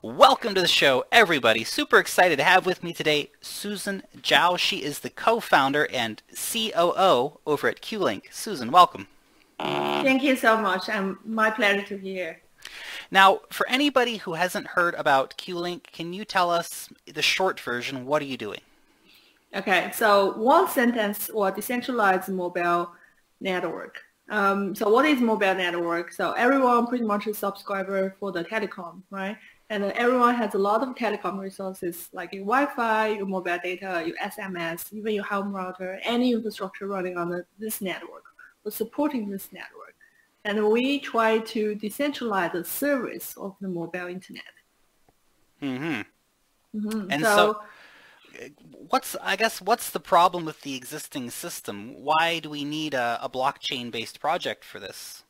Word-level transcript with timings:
Welcome 0.00 0.54
to 0.54 0.60
the 0.60 0.68
show, 0.68 1.06
everybody. 1.10 1.64
Super 1.64 1.98
excited 1.98 2.36
to 2.36 2.44
have 2.44 2.66
with 2.66 2.84
me 2.84 2.92
today 2.92 3.32
Susan 3.40 4.04
Zhao. 4.18 4.56
She 4.56 4.76
is 4.76 5.00
the 5.00 5.10
co-founder 5.10 5.88
and 5.92 6.22
COO 6.32 7.40
over 7.44 7.68
at 7.68 7.82
QLink. 7.82 8.22
Susan, 8.30 8.70
welcome. 8.70 9.08
Thank 9.58 10.22
you 10.22 10.36
so 10.36 10.56
much. 10.56 10.88
and 10.88 11.16
my 11.24 11.50
pleasure 11.50 11.82
to 11.82 11.96
be 11.96 12.12
here. 12.12 12.40
Now, 13.10 13.40
for 13.50 13.68
anybody 13.68 14.18
who 14.18 14.34
hasn't 14.34 14.68
heard 14.68 14.94
about 14.94 15.36
QLink, 15.36 15.90
can 15.90 16.12
you 16.12 16.24
tell 16.24 16.48
us 16.48 16.88
the 17.12 17.20
short 17.20 17.58
version? 17.58 18.06
What 18.06 18.22
are 18.22 18.26
you 18.26 18.36
doing? 18.36 18.60
Okay, 19.52 19.90
so 19.92 20.38
one 20.38 20.68
sentence 20.68 21.28
or 21.28 21.50
decentralized 21.50 22.28
mobile 22.28 22.92
network. 23.40 23.98
Um, 24.30 24.76
so 24.76 24.90
what 24.90 25.06
is 25.06 25.20
mobile 25.20 25.56
network? 25.56 26.12
So 26.12 26.32
everyone 26.32 26.86
pretty 26.86 27.04
much 27.04 27.26
is 27.26 27.36
subscriber 27.36 28.14
for 28.20 28.30
the 28.30 28.44
telecom, 28.44 29.02
right? 29.10 29.36
And 29.70 29.84
everyone 29.84 30.34
has 30.34 30.54
a 30.54 30.58
lot 30.58 30.82
of 30.82 30.94
telecom 30.94 31.38
resources 31.38 32.08
like 32.12 32.32
your 32.32 32.44
Wi-Fi, 32.44 33.08
your 33.08 33.26
mobile 33.26 33.58
data, 33.62 34.02
your 34.06 34.16
SMS, 34.16 34.90
even 34.92 35.14
your 35.14 35.24
home 35.24 35.52
router, 35.52 36.00
any 36.04 36.32
infrastructure 36.32 36.86
running 36.86 37.18
on 37.18 37.28
the, 37.28 37.44
this 37.58 37.82
network 37.82 38.24
or 38.64 38.70
supporting 38.70 39.28
this 39.28 39.50
network. 39.52 39.94
And 40.44 40.68
we 40.70 41.00
try 41.00 41.38
to 41.38 41.74
decentralize 41.76 42.52
the 42.52 42.64
service 42.64 43.36
of 43.36 43.56
the 43.60 43.68
mobile 43.68 44.06
internet. 44.06 44.42
Mm-hmm. 45.62 46.00
Mm-hmm. 46.78 47.10
And 47.10 47.22
so, 47.22 47.36
so 47.36 47.60
what's 48.88 49.16
I 49.22 49.36
guess 49.36 49.60
what's 49.60 49.90
the 49.90 50.00
problem 50.00 50.44
with 50.44 50.62
the 50.62 50.76
existing 50.76 51.30
system? 51.30 51.94
Why 52.02 52.38
do 52.38 52.50
we 52.50 52.64
need 52.64 52.94
a, 52.94 53.18
a 53.20 53.28
blockchain-based 53.28 54.20
project 54.20 54.64
for 54.64 54.78
this? 54.78 55.24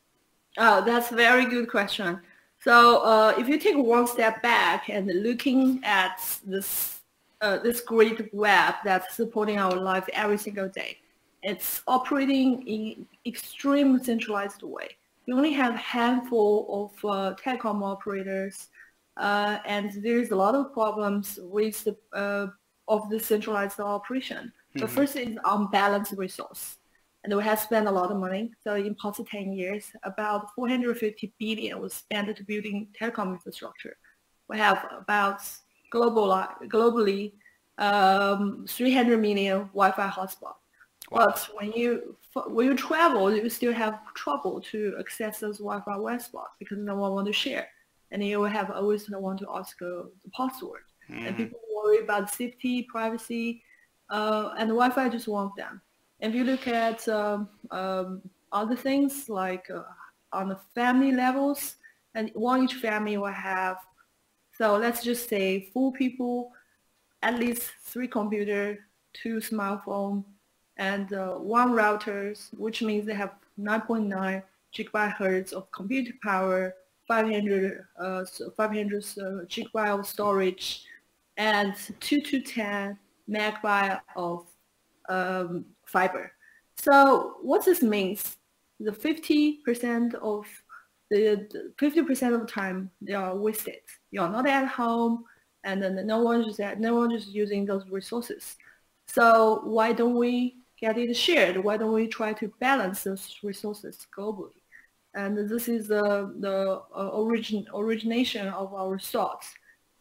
Oh, 0.57 0.85
that's 0.85 1.13
a 1.13 1.17
very 1.17 1.47
good 1.47 1.69
question. 1.69 2.21
So 2.61 2.99
uh, 2.99 3.35
if 3.39 3.49
you 3.49 3.59
take 3.59 3.77
one 3.77 4.07
step 4.07 4.43
back 4.43 4.89
and 4.89 5.07
looking 5.23 5.81
at 5.85 6.39
this 6.45 7.01
uh, 7.41 7.59
this 7.59 7.81
great 7.81 8.35
web 8.35 8.75
that's 8.85 9.15
supporting 9.15 9.59
our 9.59 9.77
life 9.77 10.09
every 10.13 10.39
single 10.39 10.69
day, 10.69 10.99
it's 11.45 11.83
operating 11.87 12.67
in 12.67 13.07
extreme 13.25 14.03
centralized 14.03 14.65
way. 14.65 14.89
You 15.27 15.37
only 15.37 15.53
have 15.53 15.75
a 15.75 15.79
handful 15.79 16.93
of 17.05 17.05
uh, 17.05 17.35
telecom 17.37 17.85
operators, 17.85 18.69
uh, 19.17 19.59
and 19.65 19.93
there's 20.03 20.31
a 20.31 20.37
lot 20.37 20.57
of 20.57 20.73
problems 20.73 21.39
with 21.43 21.85
the 21.85 21.97
uh, 22.13 22.49
of 22.89 23.09
the 23.09 23.21
centralized 23.21 23.79
operation. 23.79 24.53
Mm-hmm. 24.71 24.81
The 24.81 24.89
first 24.89 25.15
is 25.15 25.39
unbalanced 25.45 26.15
resource 26.17 26.78
and 27.29 27.37
we 27.37 27.45
have 27.45 27.61
spent 27.61 27.87
a 27.87 27.91
lot 27.91 28.11
of 28.11 28.17
money. 28.17 28.51
So 28.65 28.75
in 28.75 28.95
past 28.95 29.21
10 29.31 29.53
years, 29.53 29.93
about 30.03 30.55
450 30.55 31.35
billion 31.39 31.79
was 31.79 31.93
spent 31.93 32.35
to 32.35 32.43
building 32.43 32.89
telecom 32.99 33.33
infrastructure. 33.33 33.97
We 34.49 34.57
have 34.57 34.87
about 34.99 35.43
global, 35.91 36.29
globally 36.65 37.35
um, 37.77 38.65
300 38.67 39.21
million 39.21 39.69
Wi-Fi 39.75 40.09
hotspot. 40.09 40.55
Wow. 41.11 41.27
But 41.27 41.49
when 41.55 41.73
you 41.73 42.17
when 42.47 42.67
you 42.67 42.75
travel, 42.75 43.35
you 43.35 43.49
still 43.51 43.73
have 43.73 44.01
trouble 44.15 44.61
to 44.73 44.95
access 44.99 45.41
those 45.41 45.59
Wi-Fi 45.59 45.97
hotspots 45.97 46.55
because 46.59 46.79
no 46.79 46.97
one 46.97 47.13
want 47.13 47.27
to 47.27 47.33
share, 47.33 47.67
and 48.11 48.23
you 48.25 48.43
have 48.43 48.71
always 48.71 49.09
want 49.11 49.39
to 49.41 49.47
ask 49.55 49.81
uh, 49.81 50.05
the 50.25 50.31
password, 50.35 50.83
mm. 51.11 51.27
and 51.27 51.37
people 51.37 51.59
worry 51.75 52.01
about 52.01 52.31
safety, 52.31 52.83
privacy, 52.83 53.63
uh, 54.11 54.51
and 54.59 54.69
Wi-Fi 54.69 55.09
just 55.09 55.29
one 55.29 55.47
of 55.47 55.53
them. 55.57 55.81
If 56.21 56.35
you 56.35 56.45
look 56.45 56.67
at 56.67 57.09
um, 57.09 57.49
um, 57.71 58.23
other 58.51 58.75
things 58.75 59.29
like 59.29 59.71
uh, 59.71 59.83
on 60.33 60.49
the 60.49 60.59
family 60.75 61.13
levels, 61.13 61.77
and 62.15 62.31
one 62.35 62.65
each 62.65 62.75
family 62.75 63.17
will 63.17 63.27
have, 63.27 63.79
so 64.57 64.77
let's 64.77 65.05
just 65.05 65.29
say 65.29 65.71
four 65.73 65.93
people, 65.93 66.53
at 67.23 67.39
least 67.39 67.71
three 67.85 68.09
computer, 68.09 68.79
two 69.13 69.37
smartphone, 69.37 70.25
and 70.77 71.13
uh, 71.13 71.35
one 71.35 71.71
routers, 71.71 72.49
which 72.59 72.83
means 72.83 73.07
they 73.07 73.15
have 73.15 73.35
9.9 73.61 74.43
gigabyte 74.77 75.13
hertz 75.13 75.53
of 75.53 75.71
computer 75.71 76.13
power, 76.23 76.75
500, 77.07 77.85
uh, 77.99 78.25
500 78.57 78.97
uh, 78.99 79.45
gigabyte 79.47 79.99
of 80.01 80.07
storage, 80.07 80.85
and 81.37 81.75
2 82.01 82.21
to 82.21 82.41
10 82.41 82.99
megabyte 83.31 84.01
of 84.17 84.47
um, 85.09 85.65
fiber. 85.89 86.33
So 86.77 87.37
what 87.43 87.65
this 87.65 87.83
means, 87.83 88.37
the 88.79 88.93
50% 88.93 90.15
of 90.15 90.47
the 91.11 91.49
50% 91.81 92.35
of 92.35 92.41
the 92.41 92.47
time 92.47 92.91
they 93.01 93.15
are 93.15 93.35
wasted. 93.37 93.81
You're 94.11 94.29
not 94.29 94.47
at 94.47 94.69
home, 94.69 95.25
and 95.65 95.83
then 95.83 96.07
no 96.07 96.21
one 96.23 96.45
is 96.45 96.61
at, 96.61 96.81
no 96.81 96.95
one 96.95 97.13
is 97.13 97.29
using 97.29 97.65
those 97.65 97.89
resources. 97.91 98.57
So 99.07 99.63
why 99.65 99.93
don't 99.93 100.17
we 100.17 100.57
get 100.79 100.99
it 100.99 101.15
shared? 101.17 101.57
Why 101.57 101.77
don't 101.77 101.93
we 101.93 102.07
try 102.07 102.33
to 102.35 102.53
balance 102.61 103.05
those 103.05 103.37
resources 103.43 104.07
globally? 104.17 104.63
And 105.15 105.37
this 105.49 105.69
is 105.69 105.89
the 105.89 106.35
the 106.39 106.83
uh, 106.95 107.09
origin 107.09 107.67
origination 107.75 108.47
of 108.49 108.75
our 108.75 108.99
thoughts. 108.99 109.53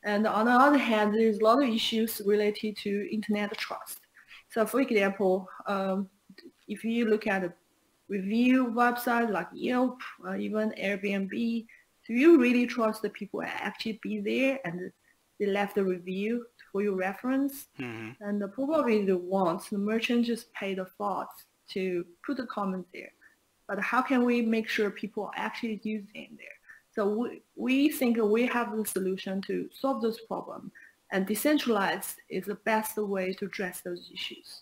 And 0.03 0.27
on 0.27 0.45
the 0.45 0.51
other 0.51 0.77
hand, 0.77 1.13
there's 1.13 1.39
a 1.39 1.43
lot 1.43 1.63
of 1.63 1.69
issues 1.69 2.21
related 2.25 2.77
to 2.77 3.09
internet 3.11 3.57
trust. 3.57 4.01
So 4.49 4.65
for 4.65 4.81
example, 4.81 5.47
um, 5.65 6.09
if 6.67 6.83
you 6.83 7.05
look 7.05 7.27
at 7.27 7.43
a 7.43 7.53
review 8.09 8.67
website 8.67 9.29
like 9.29 9.47
Yelp, 9.53 9.99
or 10.23 10.35
even 10.35 10.73
Airbnb, 10.79 11.65
do 12.05 12.13
you 12.13 12.39
really 12.39 12.65
trust 12.65 13.01
the 13.01 13.09
people 13.09 13.41
actually 13.43 13.99
be 14.01 14.19
there 14.19 14.59
and 14.63 14.91
they 15.39 15.45
left 15.45 15.77
a 15.77 15.83
review 15.83 16.45
for 16.71 16.81
your 16.81 16.95
reference? 16.95 17.67
Mm-hmm. 17.79 18.23
And 18.23 18.53
probably 18.53 19.05
they 19.05 19.13
won't. 19.13 19.69
The 19.69 19.77
merchant 19.77 20.25
just 20.25 20.51
pay 20.53 20.73
the 20.73 20.85
thought 20.85 21.29
to 21.71 22.05
put 22.25 22.37
the 22.37 22.45
comment 22.45 22.87
there. 22.93 23.11
But 23.67 23.81
how 23.81 24.01
can 24.01 24.23
we 24.23 24.41
make 24.41 24.69
sure 24.69 24.89
people 24.89 25.25
are 25.25 25.33
actually 25.35 25.81
using 25.83 26.37
there? 26.37 26.47
So 26.95 27.09
we, 27.09 27.41
we 27.55 27.89
think 27.89 28.17
we 28.17 28.45
have 28.47 28.75
the 28.75 28.85
solution 28.85 29.41
to 29.43 29.69
solve 29.71 30.01
this 30.01 30.21
problem 30.21 30.71
and 31.11 31.25
decentralized 31.25 32.17
is 32.29 32.45
the 32.45 32.55
best 32.55 32.97
way 32.97 33.33
to 33.33 33.45
address 33.45 33.81
those 33.81 34.09
issues. 34.13 34.61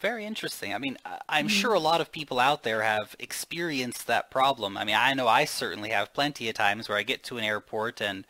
Very 0.00 0.24
interesting. 0.24 0.74
I 0.74 0.78
mean, 0.78 0.98
I'm 1.28 1.46
mm-hmm. 1.46 1.54
sure 1.54 1.74
a 1.74 1.80
lot 1.80 2.00
of 2.00 2.10
people 2.10 2.40
out 2.40 2.64
there 2.64 2.82
have 2.82 3.14
experienced 3.20 4.08
that 4.08 4.30
problem. 4.30 4.76
I 4.76 4.84
mean, 4.84 4.96
I 4.98 5.14
know 5.14 5.28
I 5.28 5.44
certainly 5.44 5.90
have 5.90 6.12
plenty 6.12 6.48
of 6.48 6.56
times 6.56 6.88
where 6.88 6.98
I 6.98 7.04
get 7.04 7.22
to 7.24 7.38
an 7.38 7.44
airport 7.44 8.00
and 8.00 8.26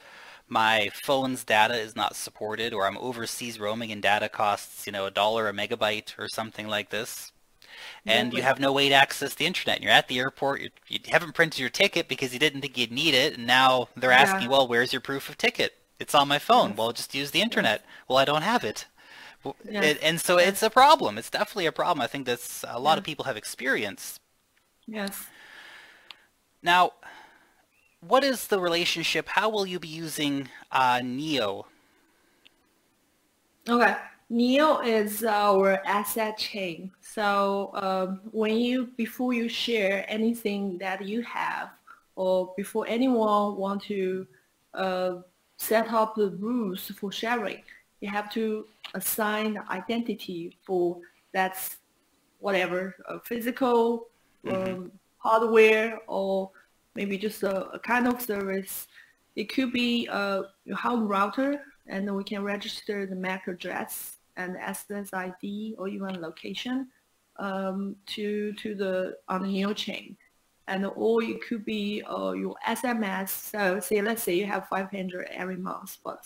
my 0.48 0.90
phone's 1.02 1.44
data 1.44 1.74
is 1.74 1.96
not 1.96 2.14
supported 2.14 2.74
or 2.74 2.86
I'm 2.86 2.98
overseas 2.98 3.58
roaming 3.58 3.90
and 3.90 4.02
data 4.02 4.28
costs, 4.28 4.86
you 4.86 4.92
know, 4.92 5.06
a 5.06 5.10
dollar 5.10 5.48
a 5.48 5.52
megabyte 5.52 6.18
or 6.18 6.28
something 6.28 6.68
like 6.68 6.90
this. 6.90 7.32
And 8.04 8.34
you 8.34 8.42
have 8.42 8.60
no 8.60 8.72
way 8.72 8.90
to 8.90 8.94
access 8.94 9.34
the 9.34 9.46
internet. 9.46 9.80
You're 9.80 9.92
at 9.92 10.08
the 10.08 10.18
airport. 10.18 10.60
You're, 10.60 10.70
you 10.88 10.98
have 11.08 11.22
not 11.22 11.34
printed 11.34 11.58
your 11.58 11.70
ticket 11.70 12.06
because 12.06 12.34
you 12.34 12.38
didn't 12.38 12.60
think 12.60 12.76
you'd 12.76 12.92
need 12.92 13.14
it, 13.14 13.38
and 13.38 13.46
now 13.46 13.88
they're 13.96 14.12
asking, 14.12 14.48
"Well, 14.48 14.68
where's 14.68 14.92
your 14.92 15.00
proof 15.00 15.28
of 15.28 15.38
ticket?" 15.38 15.81
It's 16.02 16.14
on 16.14 16.28
my 16.28 16.38
phone. 16.38 16.70
Yes. 16.70 16.78
Well, 16.78 16.92
just 16.92 17.14
use 17.14 17.30
the 17.30 17.40
internet. 17.40 17.84
Well, 18.08 18.18
I 18.18 18.24
don't 18.24 18.42
have 18.42 18.64
it. 18.64 18.86
Yes. 19.68 19.84
it 19.84 19.98
and 20.02 20.20
so 20.20 20.38
it's 20.38 20.62
a 20.62 20.70
problem. 20.70 21.18
It's 21.18 21.30
definitely 21.30 21.66
a 21.66 21.72
problem. 21.72 22.00
I 22.00 22.06
think 22.06 22.26
that's 22.26 22.64
a 22.68 22.78
lot 22.78 22.98
of 22.98 23.04
people 23.04 23.24
have 23.24 23.36
experienced. 23.36 24.20
Yes. 24.86 25.26
Now, 26.62 26.92
what 28.00 28.22
is 28.24 28.48
the 28.48 28.60
relationship? 28.60 29.28
How 29.28 29.48
will 29.48 29.66
you 29.66 29.78
be 29.78 29.88
using 29.88 30.48
uh, 30.70 31.00
Neo? 31.04 31.66
Okay. 33.68 33.96
Neo 34.28 34.80
is 34.80 35.24
our 35.24 35.80
asset 35.86 36.38
chain. 36.38 36.90
So 37.00 37.70
um, 37.74 38.20
when 38.30 38.56
you 38.56 38.88
before 38.96 39.32
you 39.34 39.48
share 39.48 40.04
anything 40.08 40.78
that 40.78 41.04
you 41.04 41.22
have, 41.22 41.70
or 42.16 42.54
before 42.56 42.86
anyone 42.88 43.56
want 43.56 43.82
to 43.82 44.26
uh, 44.74 45.14
set 45.62 45.92
up 45.92 46.16
the 46.16 46.30
rules 46.30 46.90
for 46.98 47.12
sharing. 47.12 47.62
You 48.00 48.10
have 48.10 48.28
to 48.32 48.66
assign 48.94 49.62
identity 49.70 50.56
for 50.66 50.98
that's 51.32 51.76
whatever, 52.40 52.96
physical 53.24 54.08
mm-hmm. 54.44 54.74
um, 54.74 54.92
hardware 55.18 56.00
or 56.08 56.50
maybe 56.96 57.16
just 57.16 57.44
a, 57.44 57.70
a, 57.70 57.78
kind 57.78 58.08
of 58.08 58.20
service. 58.20 58.88
it 59.36 59.48
could 59.54 59.72
be 59.72 60.08
uh, 60.10 60.42
your 60.64 60.76
home 60.76 61.06
router, 61.06 61.60
and 61.86 62.02
we 62.14 62.24
can 62.24 62.42
register 62.42 63.06
the 63.06 63.14
MAC 63.14 63.46
address 63.46 64.18
and 64.36 64.56
SSID 64.56 65.74
or 65.78 65.86
even 65.88 66.20
location 66.20 66.88
um, 67.38 67.96
to 68.06 68.52
to 68.54 68.74
the 68.74 69.16
on 69.28 69.42
the 69.42 69.48
Neo 69.48 69.72
chain, 69.72 70.16
and 70.68 70.86
or 70.94 71.22
it 71.22 71.46
could 71.46 71.64
be 71.64 72.02
uh, 72.02 72.32
your 72.32 72.54
SMS. 72.66 73.28
So 73.28 73.80
say 73.80 74.00
let's 74.00 74.22
say 74.22 74.34
you 74.34 74.46
have 74.46 74.68
500 74.68 75.28
every 75.32 75.56
month, 75.56 75.98
but 76.04 76.24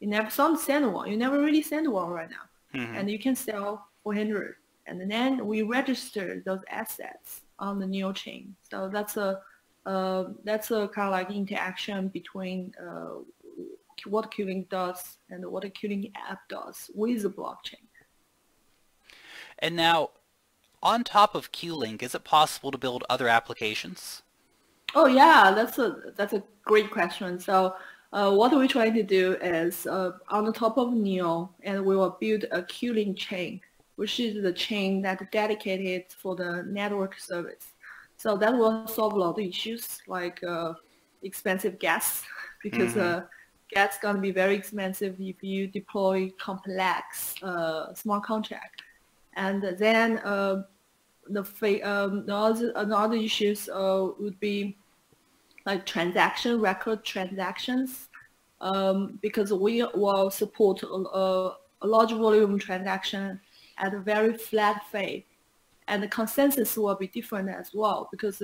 you 0.00 0.08
never 0.08 0.30
send 0.30 0.92
one. 0.92 1.10
You 1.10 1.16
never 1.16 1.40
really 1.40 1.62
send 1.62 1.90
one 1.90 2.10
right 2.10 2.30
now, 2.30 2.78
mm-hmm. 2.78 2.96
and 2.96 3.10
you 3.10 3.18
can 3.18 3.36
sell 3.36 3.88
400, 4.02 4.56
and 4.86 5.10
then 5.10 5.46
we 5.46 5.62
register 5.62 6.42
those 6.44 6.60
assets 6.68 7.42
on 7.58 7.78
the 7.78 7.86
Neo 7.86 8.12
chain. 8.12 8.54
So 8.68 8.90
that's 8.92 9.16
a 9.16 9.40
uh, 9.86 10.24
that's 10.44 10.70
a 10.70 10.88
kind 10.88 11.08
of 11.08 11.12
like 11.12 11.30
interaction 11.30 12.08
between 12.08 12.72
uh, 12.80 13.22
what 14.06 14.30
Qlink 14.32 14.68
does 14.68 15.18
and 15.30 15.44
what 15.46 15.64
a 15.64 15.68
Qlink 15.68 16.12
app 16.28 16.40
does 16.48 16.90
with 16.94 17.22
the 17.22 17.30
blockchain. 17.30 17.86
And 19.58 19.76
now, 19.76 20.10
on 20.82 21.04
top 21.04 21.34
of 21.34 21.52
Qlink, 21.52 22.02
is 22.02 22.14
it 22.14 22.24
possible 22.24 22.70
to 22.70 22.78
build 22.78 23.04
other 23.08 23.28
applications? 23.28 24.22
Oh 24.94 25.06
yeah, 25.06 25.52
that's 25.54 25.78
a 25.78 26.12
that's 26.16 26.32
a 26.32 26.42
great 26.64 26.90
question. 26.90 27.38
So 27.40 27.74
uh, 28.12 28.30
what 28.30 28.52
we're 28.52 28.68
trying 28.68 28.94
to 28.94 29.02
do 29.02 29.36
is 29.40 29.86
uh, 29.86 30.12
on 30.28 30.44
the 30.44 30.52
top 30.52 30.76
of 30.76 30.92
Neo, 30.92 31.50
and 31.62 31.84
we 31.84 31.96
will 31.96 32.16
build 32.20 32.44
a 32.50 32.62
Qlink 32.62 33.16
chain, 33.16 33.60
which 33.96 34.20
is 34.20 34.42
the 34.42 34.52
chain 34.52 35.00
that 35.02 35.30
dedicated 35.32 36.12
for 36.18 36.36
the 36.36 36.62
network 36.64 37.18
service. 37.18 37.72
So 38.18 38.36
that 38.36 38.52
will 38.52 38.86
solve 38.86 39.14
a 39.14 39.16
lot 39.16 39.30
of 39.30 39.38
issues 39.38 40.00
like 40.06 40.44
uh, 40.44 40.74
expensive 41.22 41.78
gas 41.78 42.22
because 42.62 42.92
mm-hmm. 42.92 43.18
uh, 43.18 43.26
gas 43.70 43.94
is 43.94 44.00
going 44.00 44.16
to 44.16 44.20
be 44.20 44.30
very 44.30 44.54
expensive 44.54 45.16
if 45.18 45.42
you 45.42 45.66
deploy 45.66 46.30
complex 46.38 47.34
uh, 47.42 47.94
smart 47.94 48.24
contract. 48.24 48.82
And 49.34 49.62
then 49.78 50.18
uh, 50.18 50.64
the, 51.28 51.82
um, 51.82 52.26
the 52.26 52.34
other, 52.34 52.72
another 52.76 53.16
issues 53.16 53.68
uh, 53.68 54.08
would 54.18 54.38
be 54.40 54.76
like 55.66 55.86
transaction 55.86 56.60
record 56.60 57.04
transactions 57.04 58.08
um, 58.60 59.18
because 59.22 59.52
we 59.52 59.84
will 59.94 60.30
support 60.30 60.82
a, 60.82 60.86
a, 60.86 61.56
a 61.82 61.86
large 61.86 62.12
volume 62.12 62.58
transaction 62.58 63.40
at 63.78 63.94
a 63.94 63.98
very 63.98 64.36
flat 64.36 64.82
fee 64.90 65.24
and 65.88 66.02
the 66.02 66.08
consensus 66.08 66.76
will 66.76 66.94
be 66.94 67.08
different 67.08 67.48
as 67.48 67.70
well 67.74 68.08
because 68.10 68.42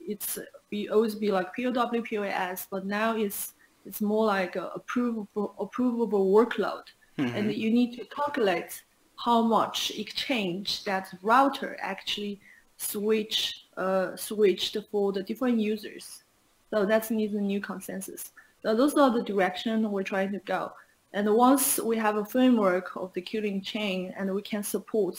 it's 0.00 0.38
be 0.70 0.88
always 0.88 1.14
be 1.14 1.30
like 1.30 1.54
POW 1.54 2.00
POS, 2.02 2.66
but 2.70 2.86
now 2.86 3.16
it's 3.16 3.54
it's 3.86 4.00
more 4.00 4.26
like 4.26 4.56
a 4.56 4.70
approvable 4.78 5.54
approvable 5.56 6.32
workload, 6.36 6.84
mm-hmm. 7.18 7.34
and 7.36 7.52
you 7.52 7.70
need 7.70 7.96
to 7.96 8.04
calculate 8.06 8.82
how 9.18 9.42
much 9.42 9.90
exchange 9.98 10.84
that 10.84 11.12
router 11.22 11.76
actually 11.80 12.40
switch 12.76 13.64
uh, 13.76 14.16
switched 14.16 14.76
for 14.90 15.12
the 15.12 15.22
different 15.22 15.58
users. 15.60 16.22
So 16.70 16.84
that 16.84 17.10
needs 17.10 17.34
a 17.34 17.40
new 17.40 17.60
consensus. 17.60 18.32
So 18.62 18.74
those 18.74 18.94
are 18.96 19.10
the 19.10 19.22
direction 19.22 19.90
we're 19.90 20.02
trying 20.02 20.32
to 20.32 20.38
go. 20.40 20.72
And 21.12 21.32
once 21.34 21.78
we 21.78 21.96
have 21.96 22.16
a 22.16 22.24
framework 22.24 22.96
of 22.96 23.12
the 23.14 23.22
Qlink 23.22 23.64
chain 23.64 24.12
and 24.16 24.34
we 24.34 24.42
can 24.42 24.62
support 24.62 25.16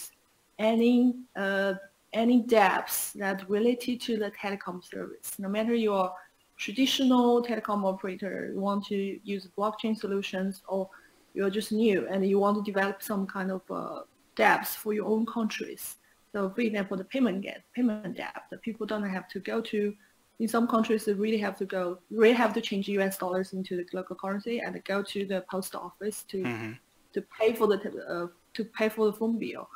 any 0.60 1.16
uh, 1.36 1.74
any 2.14 2.42
dApps 2.44 3.14
that 3.14 3.48
related 3.50 4.02
to 4.02 4.18
the 4.18 4.32
telecom 4.32 4.84
service. 4.84 5.38
No 5.38 5.48
matter 5.48 5.76
your 5.76 6.12
traditional 6.58 7.44
telecom 7.44 7.86
operator, 7.86 8.52
you 8.54 8.60
want 8.60 8.86
to 8.88 9.20
use 9.24 9.48
blockchain 9.58 9.98
solutions, 9.98 10.62
or 10.68 10.90
you're 11.34 11.50
just 11.50 11.72
new 11.72 12.08
and 12.08 12.26
you 12.26 12.40
want 12.40 12.58
to 12.58 12.72
develop 12.72 13.02
some 13.02 13.26
kind 13.28 13.52
of 13.52 13.62
uh, 13.70 14.02
dApps 14.36 14.76
for 14.76 14.94
your 14.94 15.06
own 15.06 15.26
countries. 15.26 15.98
So, 16.32 16.50
for 16.50 16.62
example, 16.62 16.98
the 16.98 17.04
payment 17.04 17.42
get 17.42 17.64
payment 17.76 18.20
app 18.20 18.50
that 18.50 18.62
people 18.62 18.86
don't 18.86 19.04
have 19.04 19.28
to 19.30 19.40
go 19.40 19.62
to. 19.62 19.94
In 20.40 20.48
some 20.48 20.68
countries, 20.68 21.06
they 21.06 21.14
really 21.14 21.40
have 21.40 21.58
to 21.58 21.66
go, 21.66 22.00
really 22.12 22.34
have 22.34 22.54
to 22.54 22.62
change 22.62 22.88
U.S. 22.90 23.18
dollars 23.18 23.54
into 23.54 23.76
the 23.76 23.86
local 23.94 24.16
currency 24.16 24.60
and 24.60 24.82
go 24.86 25.04
to 25.04 25.26
the 25.26 25.44
post 25.52 25.76
office 25.76 26.24
to 26.30 26.44
mm-hmm. 26.44 26.72
to 27.14 27.22
pay 27.38 27.54
for 27.54 27.68
the 27.68 27.78
uh, 28.08 28.28
to 28.54 28.64
pay 28.64 28.88
for 28.90 29.08
the 29.08 29.14
phone 29.14 29.38
bill 29.38 29.68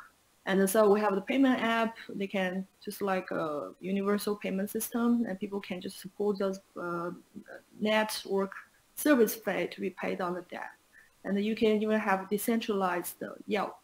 and 0.46 0.68
so 0.68 0.90
we 0.90 1.00
have 1.00 1.14
the 1.14 1.22
payment 1.22 1.62
app. 1.62 1.96
They 2.14 2.26
can 2.26 2.66
just 2.84 3.00
like 3.00 3.30
a 3.30 3.72
universal 3.80 4.36
payment 4.36 4.68
system, 4.70 5.24
and 5.26 5.40
people 5.40 5.60
can 5.60 5.80
just 5.80 6.00
support 6.00 6.38
those 6.38 6.60
uh, 6.80 7.10
network 7.80 8.52
service 8.94 9.34
fee 9.34 9.68
to 9.68 9.80
be 9.80 9.90
paid 9.90 10.20
on 10.20 10.34
the 10.34 10.42
debt. 10.42 10.70
And 11.24 11.42
you 11.42 11.56
can 11.56 11.82
even 11.82 11.98
have 11.98 12.28
decentralized 12.28 13.22
Yelp. 13.46 13.78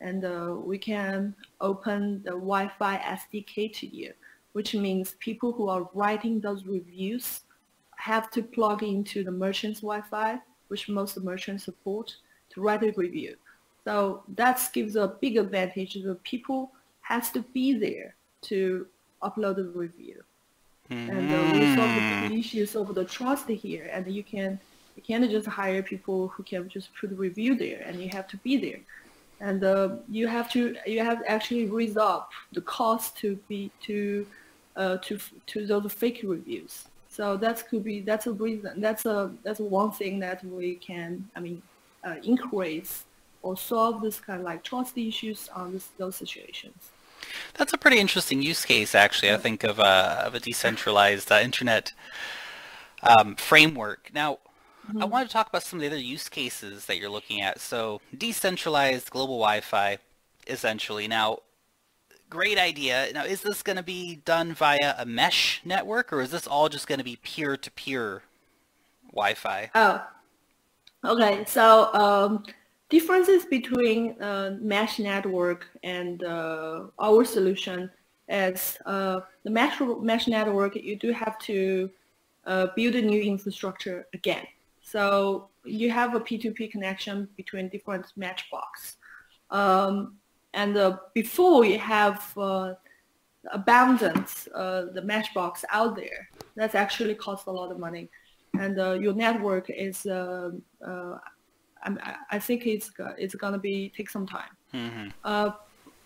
And 0.00 0.24
uh, 0.24 0.54
we 0.58 0.78
can 0.78 1.34
open 1.60 2.22
the 2.22 2.32
Wi-Fi 2.32 2.98
SDK 2.98 3.72
to 3.74 3.86
you, 3.86 4.12
which 4.52 4.74
means 4.74 5.16
people 5.20 5.52
who 5.52 5.68
are 5.68 5.88
writing 5.94 6.40
those 6.40 6.64
reviews 6.66 7.40
have 7.96 8.30
to 8.30 8.42
plug 8.42 8.82
into 8.82 9.24
the 9.24 9.30
merchant's 9.30 9.80
Wi-Fi, 9.80 10.38
which 10.68 10.88
most 10.88 11.18
merchants 11.22 11.64
support, 11.64 12.16
to 12.50 12.60
write 12.60 12.82
a 12.82 12.92
review. 12.92 13.36
So 13.84 14.22
that 14.34 14.68
gives 14.72 14.96
a 14.96 15.16
big 15.20 15.36
advantage. 15.36 15.94
The 15.94 16.16
people 16.16 16.72
has 17.02 17.30
to 17.30 17.40
be 17.54 17.74
there 17.74 18.16
to 18.42 18.86
upload 19.22 19.56
the 19.56 19.64
review. 19.64 20.22
Mm-hmm. 20.90 21.10
And 21.10 21.32
uh, 21.32 21.52
we 21.52 21.76
solve 21.76 21.94
the 21.94 22.34
mm. 22.34 22.38
issues 22.38 22.76
of 22.76 22.94
the 22.94 23.04
trust 23.04 23.48
here. 23.48 23.88
And 23.92 24.06
you 24.12 24.22
can 24.22 24.60
you 24.96 25.02
can't 25.02 25.30
just 25.30 25.46
hire 25.46 25.82
people 25.82 26.28
who 26.28 26.42
can 26.42 26.68
just 26.68 26.88
put 26.98 27.12
a 27.12 27.14
review 27.14 27.54
there, 27.54 27.82
and 27.86 28.02
you 28.02 28.08
have 28.10 28.26
to 28.28 28.36
be 28.38 28.56
there. 28.56 28.80
And 29.40 29.62
uh, 29.62 29.96
you 30.08 30.26
have 30.26 30.50
to 30.52 30.76
you 30.86 31.00
have 31.00 31.20
to 31.20 31.30
actually 31.30 31.66
raise 31.66 31.96
up 31.96 32.30
the 32.52 32.62
cost 32.62 33.16
to 33.18 33.36
be 33.48 33.70
to 33.82 34.26
uh, 34.76 34.96
to 34.98 35.18
to 35.46 35.66
those 35.66 35.92
fake 35.92 36.20
reviews. 36.24 36.84
So 37.08 37.36
that 37.36 37.66
could 37.68 37.84
be 37.84 38.00
that's 38.00 38.26
a 38.26 38.32
reason. 38.32 38.80
That's 38.80 39.04
a 39.04 39.30
that's 39.42 39.60
one 39.60 39.92
thing 39.92 40.18
that 40.20 40.42
we 40.44 40.76
can 40.76 41.28
I 41.36 41.40
mean 41.40 41.62
uh, 42.04 42.16
increase 42.22 43.04
or 43.42 43.56
solve 43.56 44.02
this 44.02 44.18
kind 44.18 44.40
of 44.40 44.44
like 44.44 44.62
trust 44.64 44.98
issues 44.98 45.48
on 45.54 45.72
this, 45.72 45.88
those 45.98 46.16
situations. 46.16 46.90
That's 47.54 47.72
a 47.72 47.78
pretty 47.78 47.98
interesting 47.98 48.42
use 48.42 48.64
case, 48.64 48.94
actually. 48.94 49.32
I 49.32 49.36
think 49.36 49.64
of 49.64 49.78
a, 49.78 50.24
of 50.26 50.34
a 50.34 50.40
decentralized 50.40 51.30
uh, 51.30 51.40
internet 51.42 51.92
um, 53.02 53.36
framework. 53.36 54.10
Now, 54.12 54.38
mm-hmm. 54.88 55.02
I 55.02 55.04
want 55.04 55.28
to 55.28 55.32
talk 55.32 55.48
about 55.48 55.62
some 55.62 55.78
of 55.78 55.82
the 55.82 55.88
other 55.88 55.98
use 55.98 56.28
cases 56.28 56.86
that 56.86 56.98
you're 56.98 57.10
looking 57.10 57.40
at. 57.40 57.60
So, 57.60 58.00
decentralized 58.16 59.10
global 59.10 59.38
Wi-Fi, 59.38 59.98
essentially. 60.46 61.08
Now, 61.08 61.40
great 62.30 62.58
idea. 62.58 63.08
Now, 63.12 63.24
is 63.24 63.42
this 63.42 63.62
going 63.62 63.76
to 63.76 63.82
be 63.82 64.16
done 64.24 64.52
via 64.52 64.94
a 64.98 65.06
mesh 65.06 65.60
network, 65.64 66.12
or 66.12 66.20
is 66.20 66.30
this 66.30 66.46
all 66.46 66.68
just 66.68 66.86
going 66.86 66.98
to 66.98 67.04
be 67.04 67.16
peer-to-peer 67.16 68.22
Wi-Fi? 69.12 69.70
Oh, 69.74 70.06
okay. 71.04 71.44
So, 71.46 71.92
um, 71.94 72.44
differences 72.88 73.44
between 73.44 74.20
uh, 74.22 74.56
mesh 74.60 74.98
network 74.98 75.66
and 75.82 76.22
uh, 76.24 76.84
our 76.98 77.24
solution 77.24 77.90
is 78.28 78.78
uh, 78.86 79.20
the 79.44 79.50
mesh, 79.50 79.80
mesh 80.00 80.26
network, 80.26 80.76
you 80.76 80.96
do 80.96 81.12
have 81.12 81.38
to 81.38 81.90
uh, 82.46 82.68
build 82.76 82.94
a 82.94 83.02
new 83.02 83.20
infrastructure 83.20 84.06
again. 84.14 84.46
So 84.86 85.48
you 85.64 85.90
have 85.90 86.14
a 86.14 86.20
P2P 86.20 86.70
connection 86.70 87.28
between 87.36 87.68
different 87.68 88.06
matchbox. 88.16 88.96
Um, 89.50 90.14
and 90.54 90.76
uh, 90.76 90.98
before 91.12 91.64
you 91.64 91.78
have 91.78 92.32
uh, 92.38 92.74
abundance, 93.52 94.44
the 94.44 95.02
matchbox 95.04 95.64
out 95.70 95.96
there, 95.96 96.28
that's 96.54 96.76
actually 96.76 97.16
cost 97.16 97.48
a 97.48 97.50
lot 97.50 97.72
of 97.72 97.80
money. 97.80 98.08
And 98.58 98.76
your 99.02 99.12
network 99.12 99.68
is 99.68 100.06
I'm, 101.86 102.00
I 102.30 102.38
think 102.38 102.66
it's 102.66 102.90
it's 103.18 103.34
gonna 103.34 103.58
be 103.58 103.92
take 103.96 104.10
some 104.10 104.26
time. 104.26 104.52
Mm-hmm. 104.72 105.08
Uh, 105.24 105.50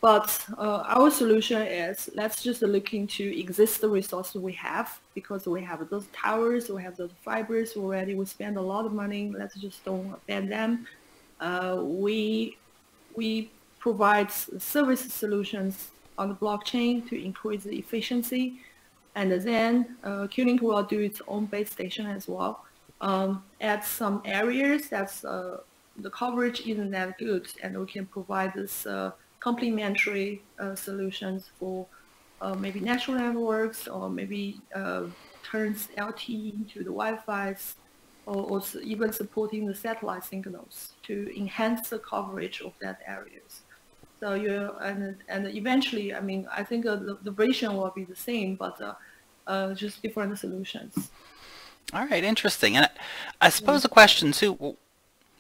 but 0.01 0.47
uh, 0.57 0.83
our 0.87 1.11
solution 1.11 1.61
is 1.61 2.09
let's 2.15 2.43
just 2.43 2.63
look 2.63 2.95
into 2.95 3.25
existing 3.39 3.91
resources 3.91 4.41
we 4.41 4.53
have 4.53 4.99
because 5.15 5.47
we 5.47 5.63
have 5.63 5.89
those 5.91 6.07
towers, 6.13 6.71
we 6.71 6.83
have 6.83 6.97
those 6.97 7.11
fibers 7.23 7.77
already. 7.77 8.15
We 8.15 8.25
spend 8.25 8.57
a 8.57 8.63
lot 8.63 8.87
of 8.87 8.93
money. 8.93 9.31
Let's 9.37 9.57
just 9.57 9.85
don't 9.85 10.15
abandon 10.15 10.51
them. 10.51 10.87
Uh, 11.39 11.83
we 11.83 12.57
we 13.15 13.51
provide 13.79 14.31
service 14.31 15.01
solutions 15.13 15.91
on 16.17 16.31
the 16.31 16.35
blockchain 16.35 17.07
to 17.11 17.23
increase 17.23 17.65
the 17.65 17.79
efficiency, 17.79 18.61
and 19.15 19.31
then 19.33 19.97
uh, 20.03 20.27
Qlink 20.29 20.63
will 20.63 20.83
do 20.83 21.01
its 21.01 21.21
own 21.29 21.45
base 21.45 21.71
station 21.71 22.07
as 22.07 22.27
well. 22.27 22.65
Um, 23.03 23.43
at 23.61 23.85
some 23.87 24.23
areas 24.25 24.89
that's 24.89 25.25
uh, 25.25 25.59
the 25.99 26.11
coverage 26.11 26.67
isn't 26.67 26.91
that 26.91 27.19
good, 27.19 27.49
and 27.63 27.79
we 27.79 27.87
can 27.87 28.07
provide 28.07 28.55
this 28.55 28.87
uh, 28.87 29.13
complementary 29.41 30.43
uh, 30.59 30.75
solutions 30.75 31.51
for 31.59 31.87
uh, 32.41 32.55
maybe 32.55 32.81
natural 32.81 33.19
networks 33.19 33.89
or 33.89 34.09
maybe 34.09 34.61
uh, 34.75 35.05
turns 35.43 35.89
LTE 35.97 36.55
into 36.55 36.79
the 36.79 36.91
Wi-Fi, 36.91 37.57
or, 38.27 38.37
or 38.37 38.63
even 38.83 39.13
supporting 39.13 39.67
the 39.67 39.75
satellite 39.75 40.25
signals 40.25 40.93
to 41.03 41.31
enhance 41.37 41.89
the 41.89 41.99
coverage 41.99 42.61
of 42.61 42.73
that 42.81 43.01
areas. 43.07 43.63
So 44.21 44.35
you 44.35 44.71
and 44.83 45.17
and 45.29 45.47
eventually, 45.47 46.15
I 46.15 46.21
mean, 46.21 46.47
I 46.53 46.63
think 46.63 46.85
uh, 46.85 46.97
the, 46.97 47.19
the 47.23 47.31
vision 47.31 47.75
will 47.75 47.91
be 47.91 48.05
the 48.05 48.17
same, 48.17 48.55
but 48.57 48.81
uh, 48.81 48.95
uh, 49.47 49.75
just 49.75 50.03
different 50.03 50.39
solutions. 50.39 51.11
All 51.93 52.07
right, 52.07 52.23
interesting. 52.23 52.77
And 52.77 52.89
I 53.41 53.49
suppose 53.49 53.85
a 53.85 53.89
question 53.89 54.33
too, 54.33 54.77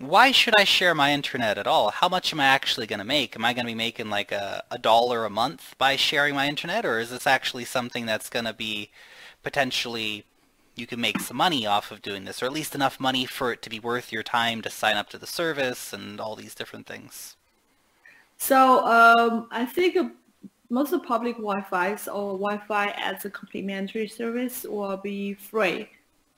why 0.00 0.32
should 0.32 0.54
I 0.58 0.64
share 0.64 0.94
my 0.94 1.12
internet 1.12 1.58
at 1.58 1.66
all? 1.66 1.90
How 1.90 2.08
much 2.08 2.32
am 2.32 2.40
I 2.40 2.46
actually 2.46 2.86
going 2.86 3.00
to 3.00 3.04
make? 3.04 3.36
Am 3.36 3.44
I 3.44 3.52
going 3.52 3.66
to 3.66 3.70
be 3.70 3.74
making 3.74 4.08
like 4.08 4.32
a, 4.32 4.64
a 4.70 4.78
dollar 4.78 5.26
a 5.26 5.30
month 5.30 5.74
by 5.76 5.96
sharing 5.96 6.34
my 6.34 6.48
internet, 6.48 6.86
or 6.86 6.98
is 6.98 7.10
this 7.10 7.26
actually 7.26 7.66
something 7.66 8.06
that's 8.06 8.30
going 8.30 8.46
to 8.46 8.54
be 8.54 8.90
potentially 9.42 10.24
you 10.74 10.86
can 10.86 11.00
make 11.02 11.20
some 11.20 11.36
money 11.36 11.66
off 11.66 11.90
of 11.90 12.00
doing 12.00 12.24
this, 12.24 12.42
or 12.42 12.46
at 12.46 12.52
least 12.52 12.74
enough 12.74 12.98
money 12.98 13.26
for 13.26 13.52
it 13.52 13.60
to 13.60 13.68
be 13.68 13.78
worth 13.78 14.10
your 14.10 14.22
time 14.22 14.62
to 14.62 14.70
sign 14.70 14.96
up 14.96 15.10
to 15.10 15.18
the 15.18 15.26
service 15.26 15.92
and 15.92 16.18
all 16.18 16.34
these 16.34 16.54
different 16.54 16.86
things? 16.86 17.36
So 18.38 18.86
um, 18.86 19.48
I 19.50 19.66
think 19.66 19.98
most 20.70 20.94
of 20.94 21.02
public 21.02 21.36
Wi-Fi's 21.36 22.08
or 22.08 22.38
Wi-Fi 22.38 22.94
as 22.96 23.26
a 23.26 23.30
complementary 23.30 24.08
service 24.08 24.64
will 24.64 24.96
be 24.96 25.34
free. 25.34 25.90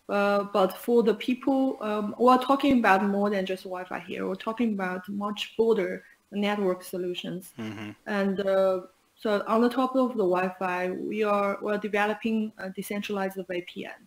Uh, 0.08 0.44
but 0.52 0.76
for 0.76 1.02
the 1.02 1.14
people, 1.14 1.78
um, 1.80 2.14
we're 2.18 2.38
talking 2.38 2.78
about 2.78 3.04
more 3.04 3.30
than 3.30 3.46
just 3.46 3.62
Wi-Fi 3.64 4.00
here. 4.00 4.26
We're 4.28 4.34
talking 4.34 4.74
about 4.74 5.08
much 5.08 5.54
broader 5.56 6.04
network 6.32 6.82
solutions. 6.82 7.52
Mm-hmm. 7.58 7.90
And 8.06 8.40
uh, 8.40 8.80
so 9.16 9.44
on 9.46 9.60
the 9.60 9.68
top 9.68 9.94
of 9.94 10.10
the 10.10 10.24
Wi-Fi, 10.24 10.90
we 10.90 11.22
are 11.22 11.58
we're 11.62 11.78
developing 11.78 12.52
a 12.58 12.70
decentralized 12.70 13.36
VPN. 13.36 14.00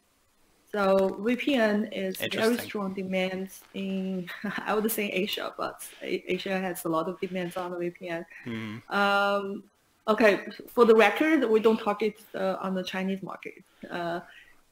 So 0.71 1.17
VPN 1.21 1.89
is 1.93 2.17
very 2.17 2.57
strong 2.57 2.93
demands 2.93 3.61
in, 3.73 4.27
I 4.65 4.73
would 4.73 4.91
say 4.91 5.07
Asia, 5.09 5.53
but 5.57 5.87
Asia 6.01 6.59
has 6.59 6.83
a 6.83 6.89
lot 6.89 7.07
of 7.07 7.17
demands 7.21 7.55
on 7.55 7.71
the 7.71 7.77
VPN. 7.77 8.25
Mm-hmm. 8.45 8.93
Um, 8.93 9.63
okay, 10.05 10.47
for 10.67 10.83
the 10.83 10.93
record, 10.93 11.49
we 11.49 11.61
don't 11.61 11.79
target 11.79 12.19
uh, 12.33 12.57
on 12.59 12.75
the 12.75 12.83
Chinese 12.83 13.23
market. 13.23 13.63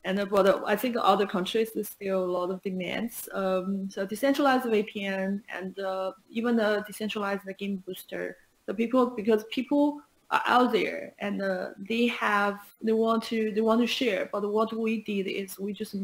And 0.06 0.30
but 0.30 0.64
I 0.66 0.76
think 0.76 0.98
other 1.00 1.26
countries 1.26 1.72
there's 1.72 1.90
still 1.90 2.26
a 2.26 2.34
lot 2.38 2.50
of 2.50 2.62
demands. 2.62 3.30
Um, 3.34 3.90
so 3.90 4.06
decentralized 4.06 4.66
VPN 4.66 5.42
and 5.54 5.80
uh, 5.80 6.12
even 6.30 6.58
the 6.58 6.84
decentralized 6.86 7.44
game 7.58 7.82
booster. 7.86 8.38
The 8.66 8.74
people 8.74 9.08
because 9.08 9.46
people 9.52 10.02
are 10.32 10.44
out 10.46 10.72
there 10.72 11.14
and 11.20 11.42
uh, 11.42 11.70
they 11.78 12.08
have 12.08 12.60
they 12.82 12.92
want 12.94 13.24
to 13.26 13.52
they 13.52 13.62
want 13.62 13.82
to 13.82 13.88
share. 13.88 14.30
But 14.32 14.52
what 14.52 14.74
we 14.78 15.04
did 15.04 15.28
is 15.28 15.58
we 15.58 15.72
just 15.72 15.96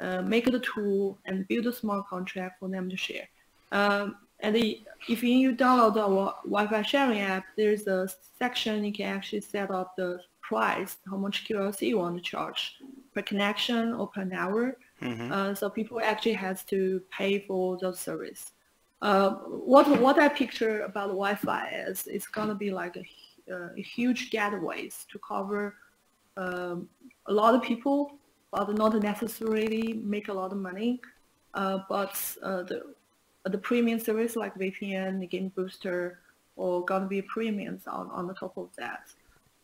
uh, 0.00 0.22
make 0.22 0.46
the 0.46 0.60
tool 0.60 1.18
and 1.26 1.46
build 1.48 1.66
a 1.66 1.72
smart 1.72 2.08
contract 2.08 2.58
for 2.58 2.68
them 2.68 2.88
to 2.90 2.96
share. 2.96 3.28
Um, 3.72 4.16
and 4.40 4.54
the, 4.54 4.80
if 5.08 5.22
you 5.22 5.54
download 5.54 5.96
our 5.96 6.36
Wi-Fi 6.44 6.82
sharing 6.82 7.20
app, 7.20 7.44
there's 7.56 7.86
a 7.88 8.08
section 8.38 8.84
you 8.84 8.92
can 8.92 9.16
actually 9.16 9.40
set 9.40 9.70
up 9.70 9.96
the 9.96 10.20
price, 10.40 10.96
how 11.10 11.16
much 11.16 11.46
QLC 11.46 11.88
you 11.88 11.98
want 11.98 12.16
to 12.16 12.22
charge 12.22 12.76
per 13.18 13.22
connection 13.22 13.94
or 13.94 14.06
per 14.08 14.28
hour. 14.32 14.76
Mm-hmm. 15.02 15.32
Uh, 15.32 15.54
so 15.54 15.68
people 15.68 16.00
actually 16.02 16.34
has 16.34 16.64
to 16.64 17.02
pay 17.10 17.40
for 17.40 17.76
those 17.78 17.98
service. 18.00 18.52
Uh, 19.00 19.30
what 19.70 19.86
what 20.00 20.18
I 20.18 20.28
picture 20.28 20.80
about 20.82 21.08
Wi-Fi 21.08 21.68
is 21.88 22.06
it's 22.06 22.26
gonna 22.26 22.54
be 22.54 22.70
like 22.70 22.96
a, 22.96 23.04
uh, 23.54 23.68
a 23.76 23.82
huge 23.82 24.30
gateways 24.30 25.06
to 25.10 25.18
cover 25.20 25.76
um, 26.36 26.88
a 27.26 27.32
lot 27.32 27.54
of 27.54 27.62
people, 27.62 28.12
but 28.52 28.74
not 28.74 29.00
necessarily 29.02 30.00
make 30.04 30.28
a 30.28 30.32
lot 30.32 30.52
of 30.52 30.58
money. 30.58 31.00
Uh, 31.54 31.78
but 31.88 32.14
uh, 32.42 32.62
the 32.62 32.94
the 33.44 33.58
premium 33.58 34.00
service 34.00 34.34
like 34.36 34.54
VPN, 34.56 35.20
the 35.20 35.26
game 35.26 35.50
booster, 35.54 36.18
or 36.56 36.84
gonna 36.84 37.06
be 37.06 37.22
premiums 37.22 37.86
on, 37.86 38.10
on 38.10 38.26
the 38.26 38.34
top 38.34 38.56
of 38.56 38.68
that. 38.76 39.04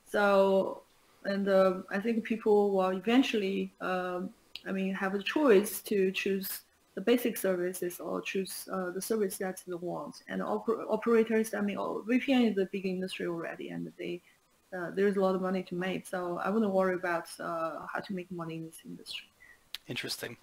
So, 0.06 0.84
and 1.24 1.48
uh, 1.48 1.74
I 1.90 2.00
think 2.00 2.24
people 2.24 2.72
will 2.72 2.88
eventually, 2.88 3.72
um, 3.80 4.30
I 4.66 4.72
mean, 4.72 4.94
have 4.94 5.14
a 5.14 5.22
choice 5.22 5.80
to 5.82 6.10
choose 6.12 6.62
the 6.94 7.00
basic 7.00 7.36
services 7.36 7.98
or 8.00 8.20
choose 8.20 8.68
uh, 8.72 8.90
the 8.90 9.02
service 9.02 9.36
that 9.38 9.60
they 9.66 9.74
want. 9.74 10.22
And 10.28 10.40
oper- 10.40 10.84
operators, 10.88 11.54
I 11.54 11.60
mean, 11.60 11.78
oh, 11.78 12.04
VPN 12.08 12.52
is 12.52 12.58
a 12.58 12.66
big 12.66 12.86
industry 12.86 13.26
already, 13.26 13.70
and 13.70 13.92
they 13.98 14.20
uh, 14.76 14.90
there's 14.90 15.16
a 15.16 15.20
lot 15.20 15.34
of 15.34 15.40
money 15.40 15.62
to 15.62 15.74
make. 15.74 16.06
So 16.06 16.40
I 16.42 16.50
wouldn't 16.50 16.72
worry 16.72 16.94
about 16.94 17.28
uh, 17.38 17.86
how 17.92 18.00
to 18.00 18.12
make 18.12 18.30
money 18.30 18.56
in 18.56 18.66
this 18.66 18.80
industry. 18.84 19.26
Interesting. 19.86 20.36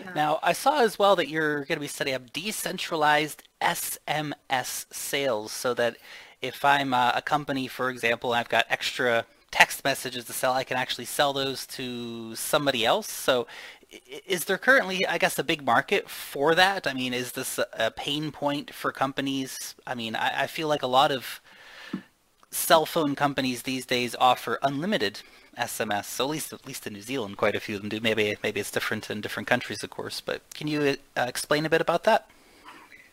Yeah. 0.00 0.12
Now, 0.14 0.40
I 0.42 0.52
saw 0.52 0.80
as 0.80 0.98
well 0.98 1.14
that 1.16 1.28
you're 1.28 1.64
going 1.64 1.76
to 1.76 1.80
be 1.80 1.86
setting 1.86 2.14
up 2.14 2.32
decentralized 2.32 3.44
SMS 3.62 4.92
sales 4.92 5.52
so 5.52 5.72
that 5.74 5.96
if 6.42 6.64
I'm 6.64 6.92
uh, 6.92 7.12
a 7.14 7.22
company, 7.22 7.68
for 7.68 7.90
example, 7.90 8.32
and 8.32 8.40
I've 8.40 8.48
got 8.48 8.66
extra 8.68 9.24
text 9.50 9.84
messages 9.84 10.24
to 10.26 10.32
sell, 10.32 10.52
I 10.52 10.64
can 10.64 10.76
actually 10.76 11.06
sell 11.06 11.32
those 11.32 11.66
to 11.68 12.34
somebody 12.34 12.84
else. 12.84 13.10
So 13.10 13.46
is 14.26 14.44
there 14.44 14.58
currently, 14.58 15.06
I 15.06 15.18
guess, 15.18 15.38
a 15.38 15.44
big 15.44 15.64
market 15.64 16.10
for 16.10 16.54
that? 16.54 16.86
I 16.86 16.92
mean, 16.92 17.14
is 17.14 17.32
this 17.32 17.58
a 17.72 17.90
pain 17.90 18.30
point 18.30 18.74
for 18.74 18.92
companies? 18.92 19.74
I 19.86 19.94
mean, 19.94 20.14
I, 20.14 20.42
I 20.42 20.46
feel 20.46 20.68
like 20.68 20.82
a 20.82 20.86
lot 20.86 21.10
of 21.10 21.40
cell 22.50 22.86
phone 22.86 23.14
companies 23.14 23.62
these 23.62 23.86
days 23.86 24.14
offer 24.18 24.58
unlimited 24.62 25.20
SMS. 25.58 26.04
So 26.04 26.24
at 26.24 26.30
least, 26.30 26.52
at 26.52 26.66
least 26.66 26.86
in 26.86 26.92
New 26.92 27.02
Zealand, 27.02 27.36
quite 27.36 27.56
a 27.56 27.60
few 27.60 27.76
of 27.76 27.82
them 27.82 27.88
do. 27.88 28.00
Maybe, 28.00 28.36
maybe 28.42 28.60
it's 28.60 28.70
different 28.70 29.10
in 29.10 29.20
different 29.20 29.46
countries, 29.46 29.82
of 29.82 29.90
course. 29.90 30.20
But 30.20 30.42
can 30.54 30.68
you 30.68 30.96
uh, 31.16 31.26
explain 31.26 31.64
a 31.66 31.70
bit 31.70 31.80
about 31.80 32.04
that? 32.04 32.28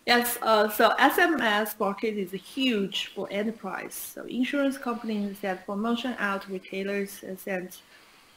Yes, 0.06 0.38
uh, 0.44 0.70
so 0.70 0.92
SMS 1.00 1.80
market 1.80 2.16
is 2.16 2.32
huge 2.32 3.08
for 3.08 3.28
enterprise. 3.32 3.96
So 3.96 4.24
insurance 4.26 4.78
companies 4.78 5.40
send 5.40 5.66
promotion 5.66 6.16
out, 6.20 6.48
retailers 6.48 7.24
send 7.38 7.78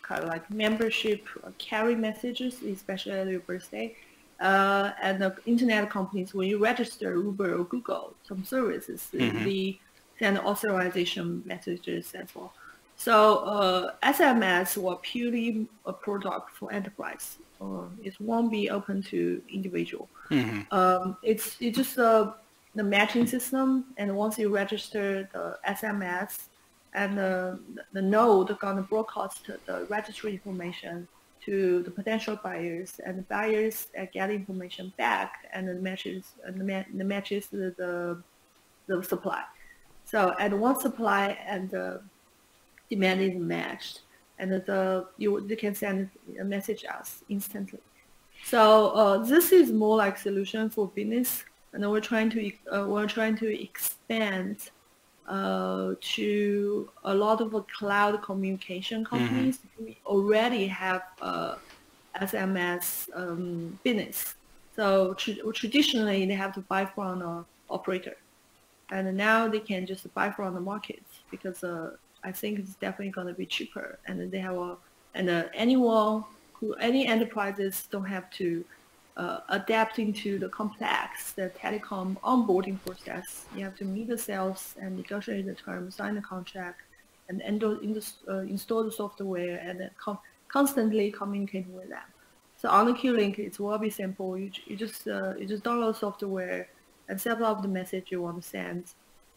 kind 0.02 0.22
of 0.22 0.28
like 0.28 0.50
membership 0.50 1.26
uh, 1.44 1.50
carry 1.58 1.94
messages, 1.94 2.62
especially 2.62 3.12
at 3.12 3.28
your 3.28 3.40
birthday. 3.40 3.94
Uh, 4.40 4.92
and 5.02 5.20
the 5.20 5.36
internet 5.44 5.90
companies, 5.90 6.32
when 6.32 6.48
you 6.48 6.58
register 6.58 7.14
Uber 7.14 7.58
or 7.58 7.64
Google, 7.64 8.14
some 8.22 8.44
services, 8.44 9.08
mm-hmm. 9.12 9.44
they 9.44 9.78
send 10.18 10.38
authorization 10.38 11.42
messages 11.44 12.14
as 12.14 12.34
well. 12.34 12.52
So 12.98 13.38
uh, 13.38 13.94
SMS 14.02 14.76
was 14.76 14.98
purely 15.02 15.68
a 15.86 15.92
product 15.92 16.50
for 16.56 16.72
enterprise. 16.72 17.38
Uh, 17.60 17.84
it 18.02 18.20
won't 18.20 18.50
be 18.50 18.70
open 18.70 19.02
to 19.04 19.40
individual. 19.48 20.08
Mm-hmm. 20.30 20.74
Um, 20.74 21.16
it's 21.22 21.56
it's 21.60 21.78
just 21.78 21.96
uh, 21.98 22.32
the 22.74 22.82
matching 22.82 23.26
system, 23.26 23.84
and 23.96 24.14
once 24.16 24.36
you 24.36 24.48
register 24.48 25.28
the 25.32 25.58
SMS, 25.66 26.46
and 26.92 27.16
the 27.16 27.60
the 27.92 28.02
node 28.02 28.58
gonna 28.58 28.82
broadcast 28.82 29.48
the 29.66 29.86
registry 29.88 30.32
information 30.32 31.06
to 31.44 31.82
the 31.84 31.90
potential 31.92 32.36
buyers, 32.42 33.00
and 33.06 33.18
the 33.18 33.22
buyers 33.22 33.86
uh, 33.96 34.06
get 34.12 34.30
information 34.30 34.92
back, 34.96 35.48
and 35.52 35.68
the 35.68 35.74
matches 35.74 36.32
and 36.44 36.60
the, 36.60 37.04
matches 37.04 37.46
the, 37.46 37.72
the, 37.78 38.22
the 38.88 39.02
supply. 39.04 39.42
So 40.04 40.34
at 40.40 40.52
one 40.52 40.80
supply 40.80 41.38
and 41.46 41.70
the 41.70 42.02
demand 42.90 43.20
is 43.20 43.34
matched, 43.34 44.00
and 44.38 44.52
the 44.52 45.06
you 45.16 45.46
you 45.46 45.56
can 45.56 45.74
send 45.74 46.10
a 46.40 46.44
message 46.44 46.84
us 46.84 47.22
instantly. 47.28 47.80
So 48.44 48.90
uh, 48.90 49.18
this 49.18 49.52
is 49.52 49.72
more 49.72 49.96
like 49.96 50.16
solution 50.18 50.70
for 50.70 50.88
business, 50.88 51.44
and 51.72 51.88
we're 51.90 52.00
trying 52.00 52.30
to 52.30 52.52
uh, 52.72 52.86
we're 52.86 53.06
trying 53.06 53.36
to 53.38 53.62
expand 53.62 54.70
uh, 55.28 55.94
to 56.00 56.88
a 57.04 57.14
lot 57.14 57.40
of 57.40 57.66
cloud 57.68 58.22
communication 58.22 59.04
mm-hmm. 59.04 59.16
companies 59.16 59.58
mm-hmm. 59.58 59.86
who 59.86 59.94
already 60.06 60.66
have 60.66 61.02
SMS 62.20 63.08
um, 63.14 63.78
business. 63.82 64.34
So 64.74 65.14
tr- 65.14 65.50
traditionally, 65.52 66.24
they 66.26 66.34
have 66.34 66.54
to 66.54 66.60
buy 66.60 66.86
from 66.86 67.22
an 67.22 67.44
operator, 67.68 68.16
and 68.90 69.16
now 69.16 69.48
they 69.48 69.60
can 69.60 69.86
just 69.86 70.12
buy 70.14 70.30
from 70.30 70.54
the 70.54 70.60
market 70.60 71.02
because 71.30 71.62
uh, 71.64 71.96
I 72.28 72.32
think 72.32 72.58
it's 72.58 72.76
definitely 72.86 73.14
going 73.18 73.30
to 73.32 73.38
be 73.44 73.46
cheaper. 73.56 73.98
And 74.06 74.14
they 74.32 74.42
have 74.48 74.56
a, 74.56 74.76
and 75.18 75.26
uh, 75.30 75.44
anyone 75.54 76.24
who, 76.54 76.66
any 76.74 77.02
enterprises 77.14 77.88
don't 77.90 78.10
have 78.16 78.26
to 78.40 78.48
uh, 79.16 79.40
adapt 79.48 79.98
into 79.98 80.38
the 80.38 80.48
complex, 80.60 81.32
the 81.32 81.50
telecom 81.62 82.08
onboarding 82.32 82.78
process. 82.84 83.46
You 83.56 83.64
have 83.64 83.76
to 83.82 83.84
meet 83.84 84.08
the 84.14 84.18
sales 84.18 84.60
and 84.80 84.90
negotiate 84.96 85.46
the 85.46 85.54
terms, 85.54 85.96
sign 85.96 86.14
the 86.14 86.26
contract, 86.34 86.82
and 87.28 87.38
uh, 87.62 88.38
install 88.54 88.82
the 88.84 88.92
software 88.92 89.58
and 89.58 89.90
com- 90.04 90.22
constantly 90.48 91.10
communicate 91.10 91.66
with 91.68 91.88
them. 91.96 92.08
So 92.60 92.68
on 92.68 92.86
the 92.86 92.94
Q-Link, 92.94 93.38
it 93.38 93.58
will 93.60 93.78
be 93.78 93.90
simple. 93.90 94.38
You, 94.42 94.50
you 94.66 94.76
just 94.76 95.06
uh, 95.06 95.34
you 95.38 95.46
just 95.46 95.62
download 95.62 95.96
software 95.96 96.68
and 97.08 97.20
set 97.20 97.40
up 97.48 97.56
the 97.62 97.72
message 97.80 98.06
you 98.10 98.20
want 98.22 98.42
to 98.42 98.48
send 98.48 98.84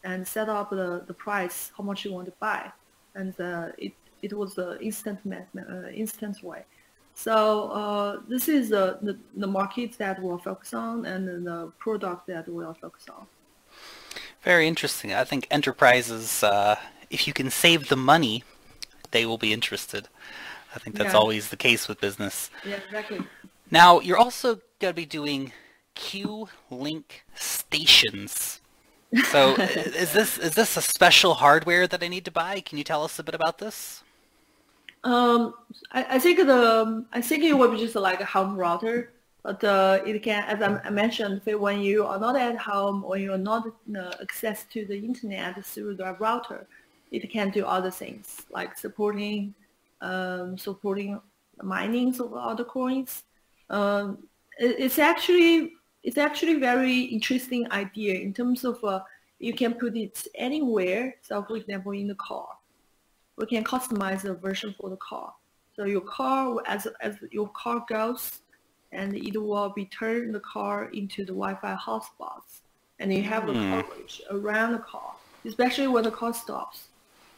and 0.04 0.26
set 0.26 0.48
up 0.48 0.70
the, 0.70 1.04
the 1.06 1.14
price, 1.14 1.70
how 1.76 1.84
much 1.84 2.04
you 2.04 2.12
want 2.12 2.26
to 2.26 2.34
buy. 2.40 2.72
And 3.14 3.38
uh, 3.40 3.68
it, 3.78 3.92
it 4.22 4.32
was 4.32 4.54
the 4.54 4.80
instant 4.80 5.20
uh, 5.26 5.88
instant 5.88 6.42
way. 6.42 6.64
So 7.14 7.68
uh, 7.68 8.20
this 8.26 8.48
is 8.48 8.72
uh, 8.72 8.98
the, 9.02 9.18
the 9.36 9.46
market 9.46 9.98
that 9.98 10.22
we'll 10.22 10.38
focus 10.38 10.72
on 10.72 11.04
and 11.04 11.46
the 11.46 11.70
product 11.78 12.26
that 12.28 12.48
we'll 12.48 12.74
focus 12.74 13.06
on. 13.10 13.26
Very 14.42 14.66
interesting. 14.66 15.12
I 15.12 15.24
think 15.24 15.46
enterprises, 15.50 16.42
uh, 16.42 16.76
if 17.10 17.26
you 17.26 17.32
can 17.32 17.50
save 17.50 17.88
the 17.88 17.96
money, 17.96 18.44
they 19.10 19.26
will 19.26 19.38
be 19.38 19.52
interested. 19.52 20.08
I 20.74 20.78
think 20.78 20.96
that's 20.96 21.12
Yeah. 21.12 21.20
always 21.20 21.50
the 21.50 21.56
case 21.56 21.86
with 21.86 22.00
business. 22.00 22.50
Yeah, 22.64 22.76
exactly. 22.76 23.20
Now, 23.70 24.00
you're 24.00 24.18
also 24.18 24.56
going 24.80 24.92
to 24.92 24.94
be 24.94 25.06
doing 25.06 25.52
Q-Link 25.94 27.24
stations. 27.34 28.61
So 29.30 29.54
is 29.56 30.12
this 30.12 30.38
is 30.38 30.54
this 30.54 30.76
a 30.76 30.82
special 30.82 31.34
hardware 31.34 31.86
that 31.86 32.02
I 32.02 32.08
need 32.08 32.24
to 32.24 32.30
buy? 32.30 32.60
Can 32.60 32.78
you 32.78 32.84
tell 32.84 33.04
us 33.04 33.18
a 33.18 33.22
bit 33.22 33.34
about 33.34 33.58
this? 33.58 34.02
Um, 35.04 35.54
I, 35.90 36.06
I 36.10 36.18
think 36.18 36.38
the 36.38 37.04
I 37.12 37.20
think 37.20 37.42
it 37.44 37.52
will 37.52 37.70
be 37.70 37.78
just 37.78 37.94
like 37.96 38.20
a 38.20 38.24
home 38.24 38.56
router, 38.56 39.12
but 39.42 39.62
uh, 39.64 40.00
it 40.06 40.22
can, 40.22 40.44
as 40.44 40.62
I 40.62 40.80
I 40.84 40.90
mentioned, 40.90 41.42
when 41.44 41.80
you 41.80 42.06
are 42.06 42.18
not 42.18 42.36
at 42.36 42.56
home 42.56 43.04
or 43.04 43.16
you 43.16 43.32
are 43.32 43.38
not 43.38 43.66
uh, 43.66 44.12
access 44.20 44.64
to 44.72 44.84
the 44.86 44.96
internet 44.96 45.64
through 45.64 45.96
the 45.96 46.16
router, 46.18 46.66
it 47.10 47.30
can 47.30 47.50
do 47.50 47.66
other 47.66 47.90
things 47.90 48.42
like 48.50 48.78
supporting 48.78 49.54
um, 50.00 50.56
supporting 50.56 51.20
mining 51.62 52.18
of 52.20 52.34
other 52.34 52.64
coins. 52.64 53.24
Um, 53.70 54.28
it, 54.58 54.76
it's 54.78 54.98
actually 54.98 55.74
it's 56.02 56.18
actually 56.18 56.54
very 56.54 57.00
interesting 57.00 57.70
idea 57.72 58.14
in 58.14 58.32
terms 58.34 58.64
of 58.64 58.82
uh, 58.84 59.00
you 59.38 59.54
can 59.54 59.74
put 59.74 59.96
it 59.96 60.26
anywhere. 60.34 61.14
So, 61.22 61.42
for 61.42 61.56
example, 61.56 61.92
in 61.92 62.08
the 62.08 62.14
car 62.16 62.48
we 63.36 63.46
can 63.46 63.64
customize 63.64 64.24
a 64.24 64.34
version 64.34 64.74
for 64.78 64.90
the 64.90 64.96
car. 64.96 65.34
So 65.74 65.84
your 65.84 66.02
car, 66.02 66.56
as 66.66 66.86
as 67.00 67.16
your 67.30 67.48
car 67.48 67.84
goes, 67.88 68.40
and 68.92 69.14
it 69.16 69.40
will 69.40 69.72
return 69.76 70.32
the 70.32 70.40
car 70.40 70.90
into 70.92 71.24
the 71.24 71.32
Wi-Fi 71.32 71.74
hotspots, 71.76 72.60
and 72.98 73.12
you 73.12 73.22
have 73.22 73.46
the 73.46 73.54
coverage 73.54 74.20
around 74.30 74.72
the 74.72 74.78
car, 74.78 75.14
especially 75.46 75.88
when 75.88 76.04
the 76.04 76.10
car 76.10 76.34
stops, 76.34 76.88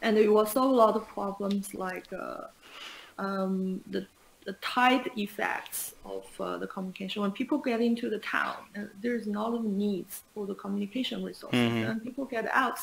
and 0.02 0.18
it 0.18 0.28
will 0.28 0.46
solve 0.46 0.72
a 0.72 0.74
lot 0.74 0.96
of 0.96 1.06
problems 1.08 1.74
like 1.74 2.06
uh, 2.12 2.48
um, 3.18 3.80
the 3.90 4.06
the 4.44 4.52
tide 4.54 5.10
effects 5.16 5.94
of 6.04 6.24
uh, 6.40 6.58
the 6.58 6.66
communication. 6.66 7.22
When 7.22 7.32
people 7.32 7.58
get 7.58 7.80
into 7.80 8.10
the 8.10 8.18
town, 8.18 8.56
and 8.74 8.90
there's 9.02 9.26
not 9.26 9.54
of 9.54 9.64
needs 9.64 10.22
for 10.34 10.46
the 10.46 10.54
communication 10.54 11.22
resources, 11.22 11.58
and 11.88 12.02
people 12.02 12.24
get 12.24 12.46
out, 12.52 12.78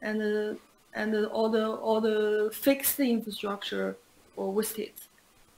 and 0.00 0.22
uh, 0.22 0.54
and 0.94 1.14
uh, 1.14 1.24
all 1.26 1.48
the 1.48 1.66
all 1.70 2.00
the 2.00 2.50
fixed 2.52 3.00
infrastructure 3.00 3.96
were 4.36 4.50
wasted. 4.50 4.92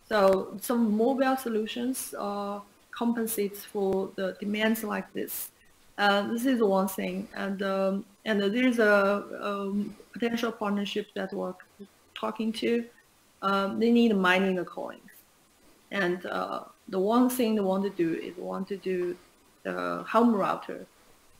So 0.09 0.57
some 0.61 0.97
mobile 0.97 1.37
solutions 1.37 2.15
uh, 2.19 2.61
compensates 2.91 3.65
for 3.65 4.11
the 4.17 4.37
demands 4.41 4.85
like 4.85 5.13
this. 5.13 5.51
Uh, 5.97 6.29
this 6.33 6.45
is 6.45 6.61
one 6.61 6.89
thing, 6.89 7.29
and 7.35 7.63
um, 7.63 8.05
and 8.25 8.41
there's 8.41 8.79
a 8.79 9.25
um, 9.41 9.95
potential 10.13 10.51
partnership 10.51 11.07
that 11.15 11.33
we're 11.33 11.55
talking 12.15 12.53
to. 12.53 12.85
Um, 13.43 13.79
they 13.79 13.93
need 13.93 14.17
mining 14.17 14.57
the 14.57 14.65
coins, 14.65 15.14
and 15.91 16.27
uh, 16.27 16.65
the 16.89 16.99
one 16.99 17.29
thing 17.31 17.55
they 17.55 17.61
want 17.61 17.83
to 17.85 17.91
do 17.91 18.15
is 18.21 18.37
want 18.37 18.69
to 18.69 18.77
do 18.77 19.17
the 19.63 20.05
home 20.09 20.35
router, 20.35 20.87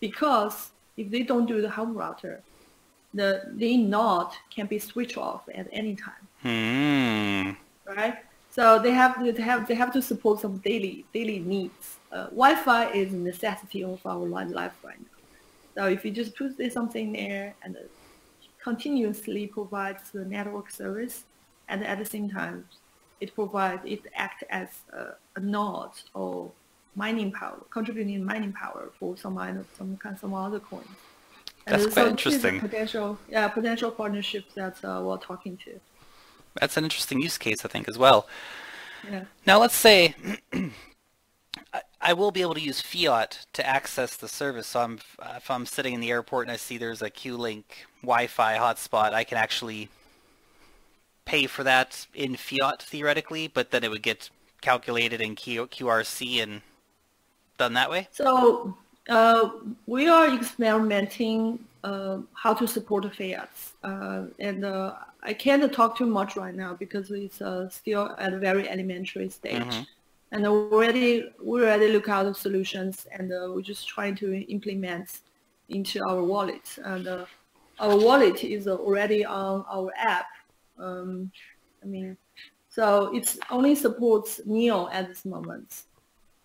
because 0.01 0.71
if 0.97 1.11
they 1.11 1.23
don't 1.23 1.47
do 1.47 1.61
the 1.61 1.71
home 1.71 1.95
router, 1.95 2.41
the 3.13 3.43
the 3.57 3.77
node 3.77 4.33
can 4.51 4.67
be 4.67 4.79
switched 4.79 5.17
off 5.17 5.43
at 5.55 5.69
any 5.73 5.95
time 5.97 6.29
Hmm. 6.43 7.51
right? 7.87 8.19
So 8.51 8.79
they 8.79 8.93
have 8.93 9.19
to 9.19 9.33
they 9.33 9.43
have 9.43 9.67
they 9.67 9.75
have 9.75 9.93
to 9.93 10.03
support 10.03 10.41
some 10.41 10.59
daily 10.59 11.05
daily 11.13 11.39
needs. 11.41 11.99
Uh, 12.13 12.27
Wi-Fi 12.27 12.91
is 12.93 13.13
a 13.13 13.17
necessity 13.17 13.83
of 13.83 14.01
our 14.07 14.19
li- 14.19 14.55
life 14.61 14.77
right 14.85 15.01
now. 15.01 15.19
So 15.77 15.89
if 15.89 16.05
you 16.05 16.11
just 16.13 16.37
put 16.37 16.55
something 16.73 17.13
there 17.13 17.55
and 17.63 17.77
continuously 18.63 19.47
provides 19.49 20.11
the 20.11 20.25
network 20.25 20.71
service, 20.71 21.25
and 21.69 21.85
at 21.85 21.99
the 21.99 22.05
same 22.05 22.31
time, 22.31 22.65
it 23.25 23.35
provides 23.35 23.83
it 23.95 24.03
acts 24.25 24.43
as 24.61 24.69
a, 25.01 25.03
a 25.39 25.41
node 25.41 25.97
or 26.21 26.33
mining 26.95 27.31
power, 27.33 27.59
contributing 27.71 28.23
mining 28.33 28.53
power 28.53 28.83
for 28.99 29.17
some 29.17 29.37
kind 29.37 29.65
some 29.79 29.91
kind 30.03 30.17
some 30.19 30.35
other 30.35 30.61
coins. 30.61 30.97
And 31.67 31.81
That's 31.81 31.95
quite 31.95 32.09
interesting. 32.09 32.61
Potential, 32.61 33.19
yeah, 33.35 33.49
potential 33.49 33.91
partnerships 33.91 34.53
that 34.61 34.77
uh, 34.85 35.01
we're 35.05 35.17
talking 35.31 35.57
to. 35.65 35.73
That's 36.61 36.77
an 36.77 36.85
interesting 36.85 37.19
use 37.29 37.39
case, 37.39 37.65
I 37.65 37.69
think, 37.69 37.89
as 37.89 37.97
well. 38.05 38.29
Yeah. 39.11 39.25
Now, 39.47 39.57
let's 39.61 39.75
say 39.75 40.15
I- 40.53 41.83
I 42.11 42.13
will 42.13 42.31
be 42.39 42.43
able 42.43 42.57
to 42.61 42.61
use 42.61 42.83
fiat 42.83 43.47
to 43.55 43.67
access 43.67 44.15
the 44.15 44.29
service. 44.29 44.67
So 44.67 44.81
I'm, 44.81 44.99
if 45.37 45.51
I'm 45.51 45.65
sitting 45.65 45.95
in 45.95 46.01
the 46.01 46.11
airport 46.11 46.47
and 46.47 46.53
I 46.53 46.59
see 46.59 46.77
there's 46.77 47.01
a 47.01 47.09
Q-Link 47.09 47.87
Wi-Fi 48.03 48.59
hotspot, 48.59 49.15
I 49.15 49.25
can 49.25 49.39
actually 49.39 49.89
pay 51.25 51.47
for 51.47 51.65
that 51.65 52.07
in 52.15 52.37
fiat 52.37 52.83
theoretically, 52.83 53.49
but 53.49 53.71
then 53.71 53.85
it 53.85 53.91
would 53.91 54.03
get 54.03 54.31
calculated 54.61 55.21
in 55.21 55.35
Q- 55.35 55.67
QLC 55.67 56.43
and 56.43 56.63
done 57.59 57.75
that 57.75 57.91
way. 57.91 58.09
So 58.11 58.77
uh, 59.09 59.51
we 59.87 60.09
are 60.09 60.35
experimenting 60.35 61.59
uh, 61.83 62.19
how 62.33 62.55
to 62.55 62.67
support 62.67 63.13
fiats, 63.15 63.75
uh, 63.83 64.25
and 64.39 64.65
uh, 64.65 64.95
I 65.23 65.33
can't 65.35 65.71
talk 65.73 65.97
too 65.97 66.07
much 66.07 66.37
right 66.37 66.55
now 66.55 66.75
because 66.75 67.11
it's 67.11 67.41
uh, 67.41 67.69
still 67.69 68.15
at 68.19 68.33
a 68.33 68.39
very 68.39 68.69
elementary 68.69 69.29
stage. 69.29 69.87
And 70.33 70.47
already 70.47 71.31
we 71.41 71.63
already 71.63 71.93
look 71.93 72.09
out 72.09 72.27
of 72.27 72.37
solutions, 72.37 73.07
and 73.13 73.33
uh, 73.33 73.53
we're 73.53 73.63
just 73.63 73.87
trying 73.87 74.17
to 74.17 74.35
implement 74.51 75.21
into 75.69 76.03
our 76.05 76.23
wallet. 76.23 76.79
And 76.85 77.07
uh, 77.07 77.27
our 77.79 77.97
wallet 77.97 78.43
is 78.43 78.67
already 78.67 79.25
on 79.25 79.65
our 79.71 79.93
app. 79.97 80.27
Um, 80.79 81.31
I 81.83 81.87
mean, 81.87 82.17
so 82.69 83.15
it 83.15 83.37
only 83.51 83.75
supports 83.75 84.41
Neo 84.47 84.89
at 84.91 85.09
this 85.09 85.25
moment. 85.25 85.85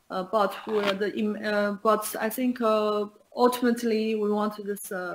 Uh, 0.10 0.24
but 0.24 0.56
we're 0.65 0.94
the 0.94 1.12
uh, 1.44 1.78
but 1.84 2.15
I 2.20 2.30
think 2.30 2.62
uh, 2.62 3.06
ultimately 3.36 4.15
we 4.15 4.32
want 4.32 4.63
this 4.65 4.92
uh, 4.92 5.13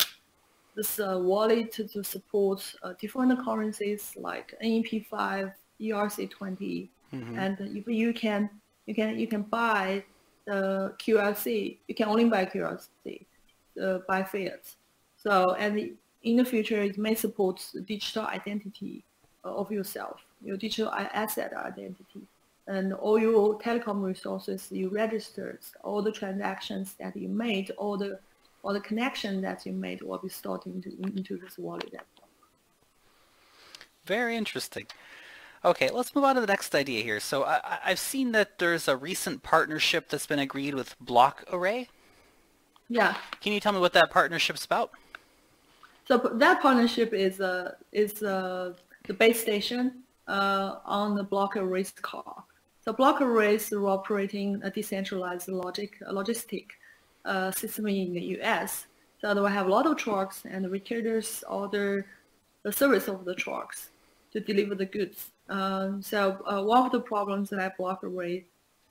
this 0.76 1.00
uh, 1.00 1.18
wallet 1.20 1.72
to, 1.72 1.86
to 1.88 2.04
support 2.04 2.74
uh, 2.82 2.94
different 3.00 3.44
currencies 3.44 4.12
like 4.16 4.54
NEP5, 4.62 5.52
ERC20, 5.80 6.88
and 7.36 7.56
if 7.60 7.86
you 7.88 8.12
can 8.12 8.50
you 8.86 8.94
can 8.94 9.18
you 9.18 9.26
can 9.26 9.42
buy 9.42 10.04
the 10.46 10.94
QLC, 10.98 11.78
you 11.88 11.94
can 11.94 12.08
only 12.08 12.24
buy 12.28 12.44
QLC, 12.44 13.26
uh, 13.82 13.98
buy 14.06 14.22
fiat. 14.22 14.74
So 15.16 15.54
and 15.54 15.96
in 16.24 16.36
the 16.36 16.44
future 16.44 16.82
it 16.82 16.98
may 16.98 17.14
support 17.14 17.64
digital 17.86 18.26
identity 18.26 19.04
uh, 19.44 19.54
of 19.54 19.70
yourself, 19.70 20.20
your 20.42 20.56
digital 20.56 20.90
asset 20.92 21.52
identity 21.54 22.22
and 22.66 22.94
all 22.94 23.18
your 23.18 23.58
telecom 23.58 24.02
resources 24.02 24.68
you 24.70 24.88
registered, 24.88 25.58
all 25.82 26.00
the 26.02 26.10
transactions 26.12 26.94
that 26.98 27.14
you 27.16 27.28
made, 27.28 27.70
all 27.72 27.96
the 27.96 28.18
all 28.62 28.72
the 28.72 28.80
connection 28.80 29.42
that 29.42 29.66
you 29.66 29.72
made 29.72 30.00
will 30.00 30.18
be 30.18 30.28
stored 30.28 30.64
into 30.66 30.90
into 31.02 31.36
this 31.36 31.58
wallet. 31.58 31.94
Very 34.06 34.36
interesting. 34.36 34.86
Okay, 35.64 35.88
let's 35.90 36.14
move 36.14 36.24
on 36.24 36.34
to 36.34 36.40
the 36.42 36.46
next 36.46 36.74
idea 36.74 37.02
here. 37.02 37.20
So 37.20 37.42
I, 37.44 37.60
I- 37.64 37.78
I've 37.86 37.98
seen 37.98 38.32
that 38.32 38.58
there's 38.58 38.86
a 38.88 38.96
recent 38.96 39.42
partnership 39.42 40.08
that's 40.08 40.26
been 40.26 40.38
agreed 40.38 40.74
with 40.74 40.94
Block 41.00 41.44
Array. 41.50 41.88
Yeah. 42.88 43.16
Can 43.40 43.52
you 43.54 43.60
tell 43.60 43.72
me 43.72 43.80
what 43.80 43.94
that 43.94 44.10
partnership's 44.10 44.64
about? 44.64 44.90
So 46.06 46.18
that 46.18 46.60
partnership 46.60 47.12
is 47.12 47.40
uh, 47.40 47.74
is 47.92 48.22
uh, 48.22 48.74
the 49.06 49.14
base 49.14 49.40
station 49.40 50.02
uh, 50.28 50.76
on 50.84 51.14
the 51.14 51.22
block 51.22 51.56
arrays 51.56 51.92
car. 51.92 52.44
So 52.84 52.92
block 52.92 53.20
arrays 53.20 53.72
are 53.72 53.86
operating 53.86 54.60
a 54.62 54.70
decentralized 54.70 55.48
logic 55.48 55.98
logistic 56.10 56.66
uh, 57.24 57.50
system 57.52 57.86
in 57.86 58.12
the 58.12 58.20
U.S. 58.38 58.86
So 59.20 59.32
they 59.32 59.40
will 59.40 59.48
have 59.48 59.66
a 59.66 59.70
lot 59.70 59.86
of 59.86 59.96
trucks 59.96 60.42
and 60.44 60.64
the 60.64 60.68
retailers 60.68 61.42
order 61.48 62.06
the 62.62 62.72
service 62.72 63.08
of 63.08 63.24
the 63.24 63.34
trucks 63.34 63.90
to 64.32 64.40
deliver 64.40 64.74
the 64.74 64.86
goods. 64.86 65.30
Um, 65.48 66.02
so 66.02 66.42
uh, 66.46 66.62
one 66.62 66.84
of 66.84 66.92
the 66.92 67.00
problems 67.00 67.50
that 67.50 67.76
block 67.78 68.04
array 68.04 68.44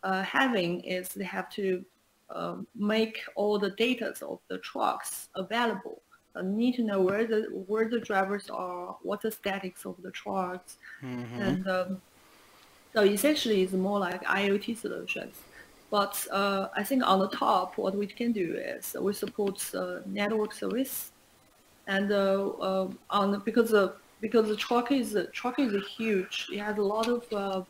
uh, 0.04 0.24
having 0.24 0.82
is 0.82 1.10
they 1.10 1.24
have 1.24 1.50
to 1.52 1.84
um, 2.30 2.68
make 2.76 3.20
all 3.36 3.60
the 3.60 3.72
data 3.72 4.14
of 4.22 4.40
the 4.48 4.58
trucks 4.60 5.30
available. 5.36 6.02
Need 6.42 6.76
to 6.76 6.84
know 6.84 7.02
where 7.02 7.26
the 7.28 7.44
where 7.68 7.88
the 7.90 8.00
drivers 8.00 8.50
are, 8.50 8.98
what 9.04 9.22
the 9.22 9.32
statics 9.32 9.86
of 9.86 10.02
the 10.02 10.12
trucks, 10.12 10.78
and 11.38 11.68
um, 11.68 12.02
so 12.94 13.04
essentially 13.04 13.62
it's 13.64 13.74
more 13.74 14.00
like 14.00 14.24
IoT 14.24 14.78
solutions. 14.78 15.36
But 15.92 16.26
uh, 16.32 16.70
I 16.76 16.84
think 16.84 17.04
on 17.04 17.20
the 17.20 17.30
top, 17.30 17.78
what 17.78 17.96
we 17.96 18.08
can 18.08 18.32
do 18.32 18.56
is 18.56 18.96
we 19.00 19.14
support 19.14 19.64
uh, 19.76 20.00
network 20.06 20.54
service, 20.54 21.12
and 21.88 22.12
uh, 22.12 22.50
uh, 22.50 22.92
on 23.10 23.40
because 23.46 23.74
uh, 23.74 23.94
because 24.22 24.48
the 24.48 24.56
truck 24.56 24.92
is 24.92 25.18
truck 25.34 25.60
is 25.60 25.74
huge. 25.88 26.48
It 26.52 26.60
has 26.60 26.78
a 26.78 26.82
lot 26.82 27.08
of 27.08 27.32
uh, 27.34 27.64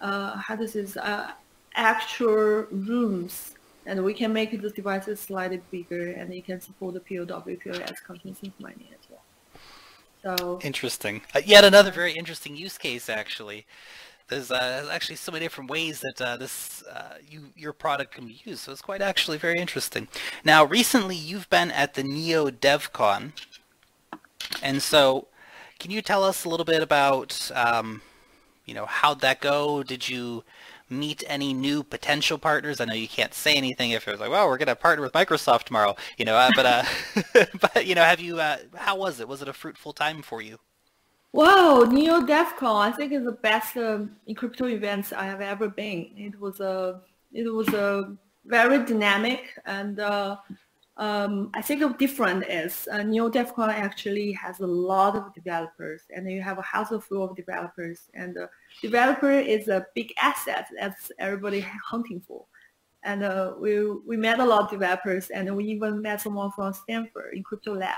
uh, 0.00 0.36
how 0.36 0.56
this 0.56 0.76
is 0.76 0.96
uh, 0.96 1.32
actual 1.74 2.66
rooms, 2.70 3.54
and 3.86 4.04
we 4.04 4.14
can 4.14 4.32
make 4.32 4.50
the 4.60 4.70
devices 4.70 5.20
slightly 5.20 5.60
bigger, 5.70 6.12
and 6.12 6.32
it 6.32 6.44
can 6.44 6.60
support 6.60 6.94
the 6.94 7.00
POW, 7.00 7.40
POS 7.40 8.00
continuous 8.00 8.54
mining 8.58 8.88
as 8.92 9.10
well. 9.10 9.20
So 10.22 10.60
interesting. 10.62 11.22
Uh, 11.34 11.40
yet 11.44 11.64
another 11.64 11.90
very 11.90 12.12
interesting 12.12 12.56
use 12.56 12.78
case, 12.78 13.08
actually. 13.08 13.66
There's 14.28 14.50
uh, 14.50 14.88
actually 14.90 15.16
so 15.16 15.32
many 15.32 15.44
different 15.44 15.68
ways 15.68 16.00
that 16.00 16.20
uh, 16.20 16.36
this 16.36 16.82
uh, 16.84 17.16
you 17.28 17.46
your 17.56 17.72
product 17.72 18.14
can 18.14 18.28
be 18.28 18.40
used, 18.44 18.60
so 18.60 18.72
it's 18.72 18.80
quite 18.80 19.02
actually 19.02 19.36
very 19.36 19.58
interesting. 19.58 20.08
Now, 20.44 20.64
recently 20.64 21.16
you've 21.16 21.50
been 21.50 21.70
at 21.70 21.94
the 21.94 22.02
Neo 22.02 22.48
DevCon, 22.50 23.32
and 24.62 24.80
so 24.80 25.26
can 25.78 25.90
you 25.90 26.00
tell 26.00 26.22
us 26.22 26.44
a 26.44 26.48
little 26.48 26.64
bit 26.64 26.82
about 26.82 27.50
um, 27.54 28.00
you 28.64 28.74
know 28.74 28.86
how'd 28.86 29.20
that 29.20 29.40
go? 29.40 29.82
Did 29.82 30.08
you 30.08 30.44
meet 30.92 31.24
any 31.26 31.52
new 31.52 31.82
potential 31.82 32.38
partners? 32.38 32.80
I 32.80 32.84
know 32.84 32.94
you 32.94 33.08
can't 33.08 33.34
say 33.34 33.54
anything 33.54 33.90
if 33.90 34.06
it 34.06 34.10
was 34.12 34.20
like, 34.20 34.30
well, 34.30 34.48
we're 34.48 34.58
going 34.58 34.68
to 34.68 34.76
partner 34.76 35.02
with 35.02 35.12
Microsoft 35.12 35.64
tomorrow, 35.64 35.96
you 36.16 36.24
know, 36.24 36.36
uh, 36.36 36.50
but, 36.54 36.66
uh, 36.66 36.84
but, 37.60 37.86
you 37.86 37.94
know, 37.94 38.04
have 38.04 38.20
you, 38.20 38.38
uh, 38.38 38.58
how 38.74 38.96
was 38.96 39.20
it? 39.20 39.28
Was 39.28 39.42
it 39.42 39.48
a 39.48 39.52
fruitful 39.52 39.92
time 39.92 40.22
for 40.22 40.40
you? 40.42 40.58
Wow, 41.32 41.84
Neo 41.90 42.20
DevCon, 42.20 42.80
I 42.82 42.92
think 42.92 43.12
is 43.12 43.24
the 43.24 43.32
best 43.32 43.76
um, 43.78 44.16
crypto 44.36 44.66
events 44.66 45.12
I 45.12 45.24
have 45.24 45.40
ever 45.40 45.68
been. 45.68 46.10
It 46.16 46.38
was 46.38 46.60
a, 46.60 47.00
it 47.32 47.50
was 47.50 47.68
a 47.68 48.14
very 48.44 48.84
dynamic 48.84 49.58
and 49.64 49.98
uh, 49.98 50.36
um, 50.98 51.50
I 51.54 51.62
think 51.62 51.80
the 51.80 51.88
different 51.90 52.44
is 52.44 52.86
uh, 52.92 53.02
Neo 53.02 53.30
DevCon 53.30 53.68
actually 53.68 54.32
has 54.32 54.60
a 54.60 54.66
lot 54.66 55.16
of 55.16 55.32
developers 55.34 56.02
and 56.14 56.30
you 56.30 56.42
have 56.42 56.58
a 56.58 56.62
house 56.62 56.92
full 57.04 57.24
of 57.24 57.34
developers 57.34 58.10
and 58.14 58.34
the 58.34 58.50
developer 58.82 59.30
is 59.30 59.68
a 59.68 59.86
big 59.94 60.12
asset 60.20 60.68
that's 60.78 61.10
everybody 61.18 61.60
hunting 61.60 62.20
for. 62.20 62.44
And 63.04 63.24
uh, 63.24 63.54
we, 63.58 63.90
we 64.06 64.16
met 64.16 64.38
a 64.38 64.44
lot 64.44 64.64
of 64.64 64.70
developers 64.70 65.30
and 65.30 65.56
we 65.56 65.64
even 65.64 66.02
met 66.02 66.20
someone 66.20 66.52
from 66.52 66.72
Stanford 66.72 67.34
in 67.34 67.42
Crypto 67.42 67.74
Lab 67.74 67.96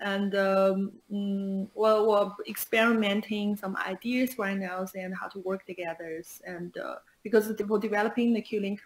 and 0.00 0.34
um, 0.34 0.92
mm, 1.10 1.68
well, 1.74 2.06
we're 2.06 2.30
experimenting 2.46 3.56
some 3.56 3.76
ideas 3.76 4.38
right 4.38 4.56
now 4.56 4.86
and 4.94 5.14
how 5.16 5.28
to 5.28 5.38
work 5.40 5.64
together. 5.64 6.22
And 6.46 6.76
uh, 6.76 6.96
because 7.24 7.50
for 7.66 7.78
developing 7.78 8.32
the 8.32 8.40
Q-Link, 8.40 8.80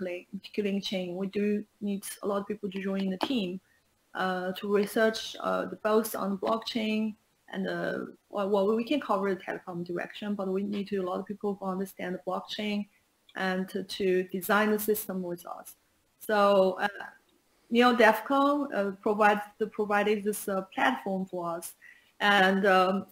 Q-Link 0.55 0.83
chain, 0.83 1.17
we 1.17 1.27
do 1.27 1.65
need 1.83 2.05
a 2.23 2.27
lot 2.27 2.41
of 2.41 2.47
people 2.47 2.71
to 2.71 2.81
join 2.81 3.11
the 3.11 3.19
team 3.19 3.61
uh, 4.15 4.53
to 4.53 4.73
research 4.73 5.37
uh, 5.41 5.67
the 5.67 5.77
both 5.77 6.17
on 6.17 6.39
blockchain 6.39 7.15
and 7.51 7.67
uh, 7.67 7.99
well, 8.31 8.77
we 8.77 8.85
can 8.85 9.01
cover 9.01 9.35
the 9.35 9.41
telecom 9.41 9.85
direction, 9.85 10.35
but 10.35 10.49
we 10.49 10.63
need 10.63 10.89
to 10.89 10.99
a 10.99 11.03
lot 11.03 11.19
of 11.19 11.27
people 11.27 11.57
who 11.59 11.67
understand 11.67 12.15
the 12.15 12.21
blockchain 12.31 12.87
and 13.37 13.69
to, 13.71 13.83
to 13.85 14.25
design 14.25 14.71
the 14.71 14.79
system 14.79 15.23
with 15.23 15.47
us. 15.47 15.77
So 16.21 16.79
uh, 16.81 16.89
Neo 17.71 17.95
DevCon 17.95 18.75
uh, 18.75 18.91
provides 19.01 19.41
provided 19.73 20.25
this 20.25 20.49
uh, 20.49 20.63
platform 20.75 21.25
for 21.27 21.49
us. 21.49 21.75
And 22.21 22.67
um, 22.67 23.07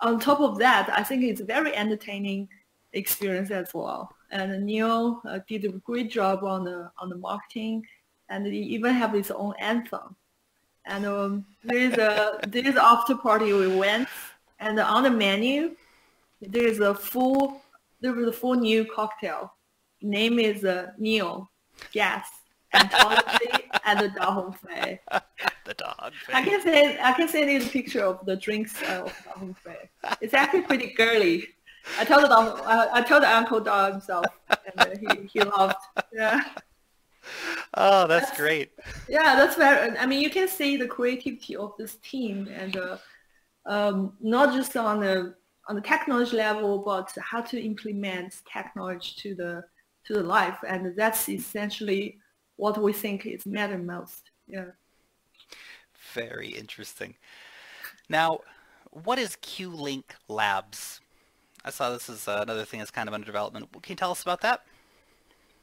on 0.00 0.20
top 0.20 0.40
of 0.40 0.58
that, 0.58 0.90
I 0.94 1.02
think 1.02 1.24
it's 1.24 1.40
a 1.40 1.44
very 1.44 1.74
entertaining 1.74 2.48
experience 2.92 3.50
as 3.50 3.72
well. 3.72 4.14
And 4.30 4.64
Neo 4.66 5.20
uh, 5.24 5.40
did 5.48 5.64
a 5.64 5.72
great 5.72 6.10
job 6.10 6.44
on 6.44 6.64
the 6.64 6.90
on 6.98 7.08
the 7.08 7.16
marketing, 7.16 7.86
and 8.28 8.44
they 8.44 8.50
even 8.50 8.94
have 8.94 9.12
his 9.12 9.30
own 9.30 9.54
anthem. 9.58 10.16
And 10.84 11.06
um, 11.06 11.46
there's 11.64 11.94
a 11.94 12.40
there's 12.48 12.76
after 12.76 13.16
party 13.16 13.52
we 13.52 13.76
went, 13.76 14.08
and 14.60 14.78
on 14.78 15.04
the 15.04 15.10
menu, 15.10 15.76
there's 16.40 16.80
a 16.80 16.94
full 16.94 17.60
there 18.00 18.12
was 18.12 18.28
a 18.28 18.32
full 18.32 18.54
new 18.54 18.84
cocktail. 18.84 19.52
Name 20.02 20.38
is 20.38 20.64
uh, 20.64 20.92
Neo 20.98 21.48
Gas 21.92 22.28
Anthology 22.74 23.50
and 23.84 24.00
the 24.00 24.08
Da 24.08 24.50
Fei. 24.50 25.00
the 25.64 25.74
dog. 25.74 26.12
I 26.32 26.42
can 26.42 26.62
say 26.62 26.98
I 27.00 27.12
can 27.12 27.28
send 27.28 27.50
you 27.50 27.60
the 27.60 27.68
picture 27.68 28.02
of 28.02 28.24
the 28.26 28.36
drinks 28.36 28.80
uh, 28.82 29.02
of 29.04 29.24
Da 29.24 29.52
Fei. 29.54 29.88
It's 30.20 30.34
actually 30.34 30.62
pretty 30.62 30.92
girly. 30.92 31.48
I 31.98 32.04
told 32.04 32.24
the 32.24 32.28
dog, 32.28 32.60
I, 32.64 32.98
I 32.98 33.02
told 33.02 33.22
the 33.22 33.30
uncle 33.34 33.60
dog 33.60 33.92
himself, 33.92 34.26
and 34.76 34.98
he 34.98 35.26
he 35.32 35.40
loved. 35.40 35.76
Yeah. 36.12 36.40
Oh, 37.74 38.06
that's, 38.06 38.26
that's, 38.26 38.38
great. 38.38 38.70
Yeah, 39.08 39.34
that's 39.36 39.56
very. 39.56 39.96
I 39.98 40.06
mean, 40.06 40.20
you 40.20 40.30
can 40.30 40.48
see 40.48 40.76
the 40.76 40.86
creativity 40.86 41.56
of 41.56 41.74
this 41.78 41.96
team, 41.96 42.48
and 42.48 42.76
uh, 42.76 42.96
um, 43.66 44.12
not 44.20 44.54
just 44.54 44.76
on 44.76 45.00
the 45.00 45.34
on 45.68 45.74
the 45.74 45.82
technology 45.82 46.36
level, 46.36 46.78
but 46.78 47.12
how 47.20 47.40
to 47.40 47.60
implement 47.60 48.36
technology 48.50 49.12
to 49.18 49.34
the 49.34 49.64
to 50.06 50.14
the 50.14 50.22
life, 50.22 50.58
and 50.66 50.96
that's 50.96 51.28
essentially 51.28 52.18
what 52.56 52.80
we 52.80 52.92
think 52.92 53.26
is 53.26 53.44
matter 53.44 53.78
most. 53.78 54.30
Yeah. 54.46 54.70
Very 56.14 56.48
interesting. 56.48 57.16
Now, 58.08 58.40
what 58.90 59.18
is 59.18 59.36
Q-Link 59.36 60.14
Labs? 60.28 61.00
I 61.66 61.70
saw 61.70 61.90
this 61.90 62.08
is 62.08 62.28
another 62.28 62.64
thing 62.64 62.78
that's 62.78 62.92
kind 62.92 63.08
of 63.08 63.14
under 63.14 63.26
development. 63.26 63.70
Can 63.82 63.90
you 63.90 63.96
tell 63.96 64.12
us 64.12 64.22
about 64.22 64.40
that? 64.42 64.62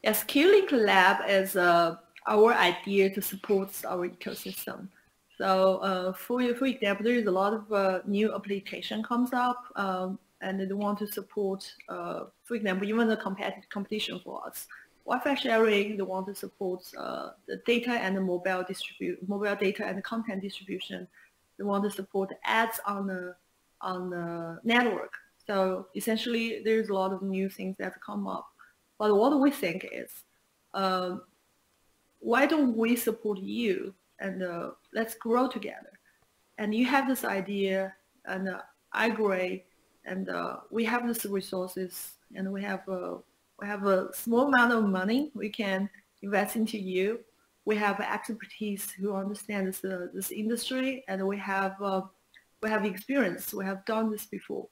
Yes, 0.02 0.22
Q-Link 0.22 0.70
Lab 0.70 1.26
is 1.26 1.56
uh, 1.56 1.96
our 2.26 2.52
idea 2.52 3.08
to 3.08 3.22
support 3.22 3.70
our 3.88 4.06
ecosystem. 4.06 4.88
So 5.38 5.78
uh, 5.78 6.12
for, 6.12 6.54
for 6.54 6.66
example, 6.66 7.04
there 7.04 7.14
is 7.14 7.26
a 7.26 7.30
lot 7.30 7.54
of 7.54 7.72
uh, 7.72 8.00
new 8.04 8.34
application 8.34 9.02
comes 9.02 9.32
up 9.32 9.64
um, 9.76 10.18
and 10.42 10.60
they 10.60 10.74
want 10.74 10.98
to 10.98 11.06
support, 11.06 11.64
uh, 11.88 12.24
for 12.44 12.54
example, 12.54 12.86
even 12.86 13.08
the 13.08 13.16
competitive 13.16 13.70
competition 13.70 14.20
for 14.22 14.46
us. 14.46 14.66
Wi-Fi 15.06 15.34
sharing, 15.34 15.96
they 15.96 16.02
want 16.02 16.26
to 16.26 16.34
support 16.34 16.84
uh, 16.98 17.30
the 17.48 17.62
data 17.66 17.92
and 17.92 18.14
the 18.14 18.20
mobile 18.20 18.62
distribute, 18.62 19.26
mobile 19.26 19.56
data 19.56 19.86
and 19.86 19.96
the 19.96 20.02
content 20.02 20.42
distribution. 20.42 21.08
They 21.56 21.64
want 21.64 21.82
to 21.84 21.90
support 21.90 22.30
ads 22.44 22.78
on 22.86 23.06
the 23.06 23.36
on 23.80 24.10
the 24.10 24.60
network. 24.64 25.12
So 25.46 25.88
essentially, 25.94 26.62
there's 26.64 26.88
a 26.88 26.94
lot 26.94 27.12
of 27.12 27.22
new 27.22 27.48
things 27.48 27.76
that 27.78 28.00
come 28.04 28.26
up. 28.26 28.46
But 28.98 29.14
what 29.14 29.38
we 29.40 29.50
think 29.50 29.88
is, 29.92 30.10
um, 30.72 31.22
why 32.20 32.46
don't 32.46 32.76
we 32.76 32.96
support 32.96 33.38
you 33.38 33.94
and 34.20 34.42
uh, 34.42 34.70
let's 34.92 35.14
grow 35.14 35.48
together? 35.48 35.92
And 36.58 36.74
you 36.74 36.86
have 36.86 37.08
this 37.08 37.24
idea, 37.24 37.94
and 38.24 38.48
uh, 38.48 38.60
I 38.92 39.06
agree, 39.06 39.64
and 40.04 40.28
uh, 40.28 40.58
we 40.70 40.84
have 40.84 41.06
these 41.06 41.26
resources, 41.26 42.12
and 42.34 42.50
we 42.52 42.62
have 42.62 42.88
uh, 42.88 43.16
we 43.60 43.66
have 43.66 43.86
a 43.86 44.12
small 44.14 44.48
amount 44.48 44.72
of 44.72 44.84
money 44.84 45.30
we 45.34 45.48
can 45.48 45.88
invest 46.22 46.56
into 46.56 46.78
you. 46.78 47.20
We 47.64 47.76
have 47.76 48.00
expertise 48.00 48.90
who 48.90 49.14
understand 49.14 49.68
this, 49.68 49.84
uh, 49.84 50.08
this 50.12 50.30
industry 50.30 51.04
and 51.08 51.26
we 51.26 51.38
have, 51.38 51.76
we 52.62 52.68
have 52.68 52.84
experience. 52.84 53.54
We 53.54 53.64
have 53.64 53.84
done 53.84 54.10
this 54.10 54.26
before. 54.26 54.66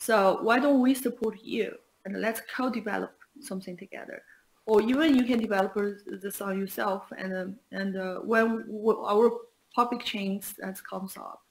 So 0.00 0.38
why 0.42 0.58
don't 0.58 0.80
we 0.80 0.94
support 0.94 1.38
you 1.42 1.76
and 2.04 2.20
let's 2.20 2.40
co-develop 2.56 3.14
something 3.40 3.76
together. 3.76 4.22
Or 4.66 4.80
even 4.80 5.16
you 5.16 5.24
can 5.24 5.38
develop 5.38 5.74
this 6.06 6.40
on 6.40 6.58
yourself 6.58 7.04
and, 7.16 7.34
um, 7.34 7.56
and 7.72 7.96
uh, 7.96 8.16
when 8.20 8.64
our 9.12 9.30
public 9.74 10.02
chains 10.04 10.54
that 10.58 10.80
comes 10.88 11.16
up, 11.16 11.42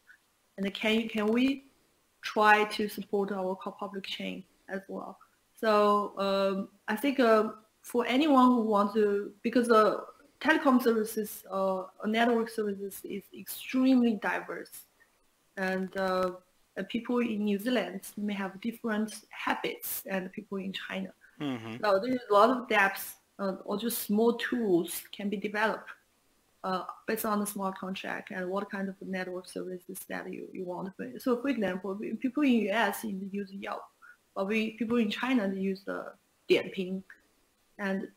and 0.57 0.73
can, 0.73 1.07
can 1.07 1.27
we 1.27 1.65
try 2.21 2.65
to 2.65 2.87
support 2.89 3.31
our 3.31 3.55
public 3.55 4.05
chain 4.05 4.43
as 4.67 4.81
well? 4.87 5.17
So 5.55 6.13
um, 6.17 6.69
I 6.87 6.95
think 6.95 7.19
uh, 7.19 7.49
for 7.81 8.05
anyone 8.05 8.47
who 8.47 8.61
wants 8.61 8.93
to, 8.95 9.31
because 9.43 9.67
the 9.67 10.03
telecom 10.39 10.81
services 10.81 11.43
uh, 11.51 11.83
or 11.99 12.07
network 12.07 12.49
services 12.49 13.01
is 13.03 13.23
extremely 13.37 14.13
diverse, 14.21 14.85
and 15.57 15.95
uh, 15.97 16.31
people 16.83 17.19
in 17.19 17.45
New 17.45 17.59
Zealand 17.59 18.01
may 18.17 18.33
have 18.33 18.59
different 18.61 19.13
habits 19.29 20.01
than 20.01 20.29
people 20.29 20.57
in 20.57 20.73
China. 20.73 21.11
Mm-hmm. 21.41 21.77
So 21.83 21.99
there's 22.03 22.19
a 22.29 22.33
lot 22.33 22.49
of 22.49 22.67
dApps 22.67 23.13
uh, 23.39 23.55
or 23.65 23.77
just 23.77 24.03
small 24.03 24.33
tools 24.33 25.01
can 25.11 25.29
be 25.29 25.37
developed 25.37 25.89
uh, 26.63 26.83
based 27.07 27.25
on 27.25 27.39
the 27.39 27.45
smart 27.45 27.77
contract 27.77 28.31
and 28.31 28.49
what 28.49 28.69
kind 28.69 28.89
of 28.89 28.95
network 29.01 29.47
services 29.47 29.99
that 30.09 30.31
you, 30.31 30.47
you 30.51 30.65
want. 30.65 30.93
So 31.19 31.41
for 31.41 31.47
example, 31.47 31.97
people 32.19 32.43
in 32.43 32.69
US 32.69 33.03
use 33.03 33.51
Yelp 33.51 33.83
but 34.35 34.47
we 34.47 34.71
people 34.71 34.97
in 34.97 35.09
China 35.09 35.49
they 35.49 35.59
use 35.59 35.81
the 35.85 36.13
Dianping, 36.49 37.03
and 37.77 38.07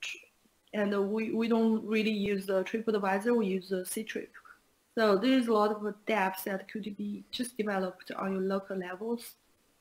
and 0.73 1.11
we, 1.11 1.33
we 1.33 1.49
don't 1.49 1.85
really 1.85 2.13
use 2.13 2.47
the 2.47 2.63
TripAdvisor. 2.65 3.37
We 3.37 3.47
use 3.47 3.69
the 3.69 3.83
Ctrip. 3.83 4.29
So 4.95 5.17
there 5.17 5.33
is 5.33 5.49
a 5.49 5.53
lot 5.53 5.71
of 5.71 5.95
dApps 6.07 6.45
that 6.45 6.71
could 6.71 6.97
be 6.97 7.25
just 7.31 7.57
developed 7.57 8.11
on 8.13 8.33
your 8.33 8.43
local 8.43 8.77
levels. 8.77 9.35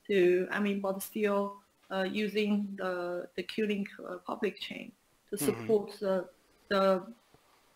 To 0.08 0.48
I 0.50 0.58
mean, 0.58 0.80
but 0.80 1.02
still 1.02 1.56
uh, 1.90 2.02
using 2.02 2.68
the 2.76 3.28
the 3.36 3.42
Q-Link 3.42 3.88
uh, 3.98 4.16
public 4.26 4.58
chain 4.58 4.90
to 5.30 5.36
mm-hmm. 5.36 5.44
support 5.44 5.90
mm-hmm. 5.90 6.04
the 6.04 6.28
the 6.68 7.02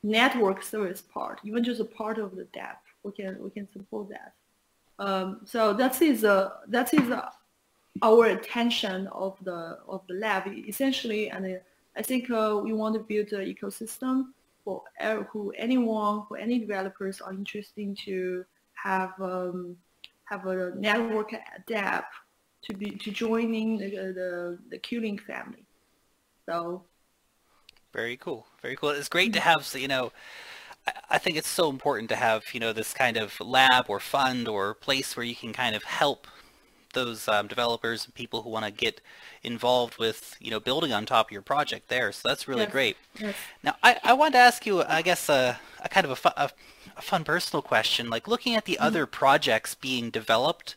network 0.02 0.62
service 0.62 1.00
part, 1.00 1.40
even 1.44 1.62
just 1.62 1.80
a 1.80 1.84
part 1.84 2.18
of 2.18 2.36
the 2.36 2.44
dApp, 2.56 2.78
we 3.02 3.12
can 3.12 3.36
we 3.42 3.50
can 3.50 3.68
support 3.72 4.08
that. 4.08 4.32
Um, 4.98 5.40
so 5.44 5.72
that 5.74 6.00
is 6.00 6.24
uh, 6.24 6.50
that 6.68 6.94
is 6.94 7.10
uh, 7.10 7.30
our 8.02 8.26
attention 8.26 9.08
of 9.08 9.36
the 9.44 9.78
of 9.86 10.00
the 10.08 10.14
lab 10.14 10.46
essentially, 10.46 11.30
and 11.30 11.44
uh, 11.44 11.58
I 11.96 12.02
think 12.02 12.30
uh, 12.30 12.60
we 12.62 12.72
want 12.72 12.94
to 12.94 13.00
build 13.00 13.32
an 13.32 13.46
ecosystem 13.54 14.32
for 14.66 14.82
who 15.30 15.52
anyone, 15.56 16.24
who 16.28 16.34
any 16.34 16.58
developers 16.58 17.20
are 17.20 17.32
interested 17.32 17.96
to 18.04 18.44
have 18.74 19.12
um, 19.20 19.76
have 20.24 20.44
a 20.46 20.72
network 20.74 21.32
adapt 21.56 22.12
to 22.64 22.74
be 22.74 22.90
to 22.90 23.12
joining 23.12 23.78
the 23.78 23.88
the, 23.88 24.58
the 24.70 24.78
QLink 24.78 25.20
family. 25.20 25.64
So 26.46 26.82
very 27.92 28.16
cool, 28.16 28.46
very 28.60 28.74
cool. 28.74 28.90
It's 28.90 29.08
great 29.08 29.32
to 29.34 29.40
have 29.40 29.72
you 29.74 29.88
know. 29.88 30.12
I 31.10 31.18
think 31.18 31.36
it's 31.36 31.48
so 31.48 31.70
important 31.70 32.08
to 32.10 32.16
have 32.16 32.42
you 32.52 32.60
know 32.60 32.72
this 32.72 32.92
kind 32.92 33.16
of 33.16 33.40
lab 33.40 33.86
or 33.88 34.00
fund 34.00 34.48
or 34.48 34.74
place 34.74 35.16
where 35.16 35.26
you 35.26 35.36
can 35.36 35.52
kind 35.52 35.76
of 35.76 35.84
help 35.84 36.26
those 36.96 37.28
um, 37.28 37.46
developers 37.46 38.04
and 38.04 38.14
people 38.14 38.42
who 38.42 38.50
want 38.50 38.64
to 38.64 38.72
get 38.72 39.00
involved 39.44 39.98
with 39.98 40.34
you 40.40 40.50
know 40.50 40.58
building 40.58 40.92
on 40.92 41.06
top 41.06 41.28
of 41.28 41.32
your 41.32 41.42
project 41.42 41.88
there. 41.88 42.10
So 42.10 42.28
that's 42.28 42.48
really 42.48 42.62
yes. 42.62 42.72
great. 42.72 42.96
Yes. 43.20 43.36
Now 43.62 43.76
I, 43.84 43.98
I 44.02 44.12
wanted 44.14 44.32
to 44.32 44.38
ask 44.38 44.66
you 44.66 44.82
I 44.82 45.02
guess 45.02 45.28
a, 45.28 45.60
a 45.84 45.88
kind 45.88 46.04
of 46.04 46.10
a, 46.10 46.16
fu- 46.16 46.28
a, 46.36 46.50
a, 46.96 47.02
fun 47.02 47.22
personal 47.22 47.62
question. 47.62 48.10
Like 48.10 48.26
looking 48.26 48.56
at 48.56 48.64
the 48.64 48.74
mm-hmm. 48.74 48.82
other 48.82 49.06
projects 49.06 49.76
being 49.76 50.10
developed 50.10 50.74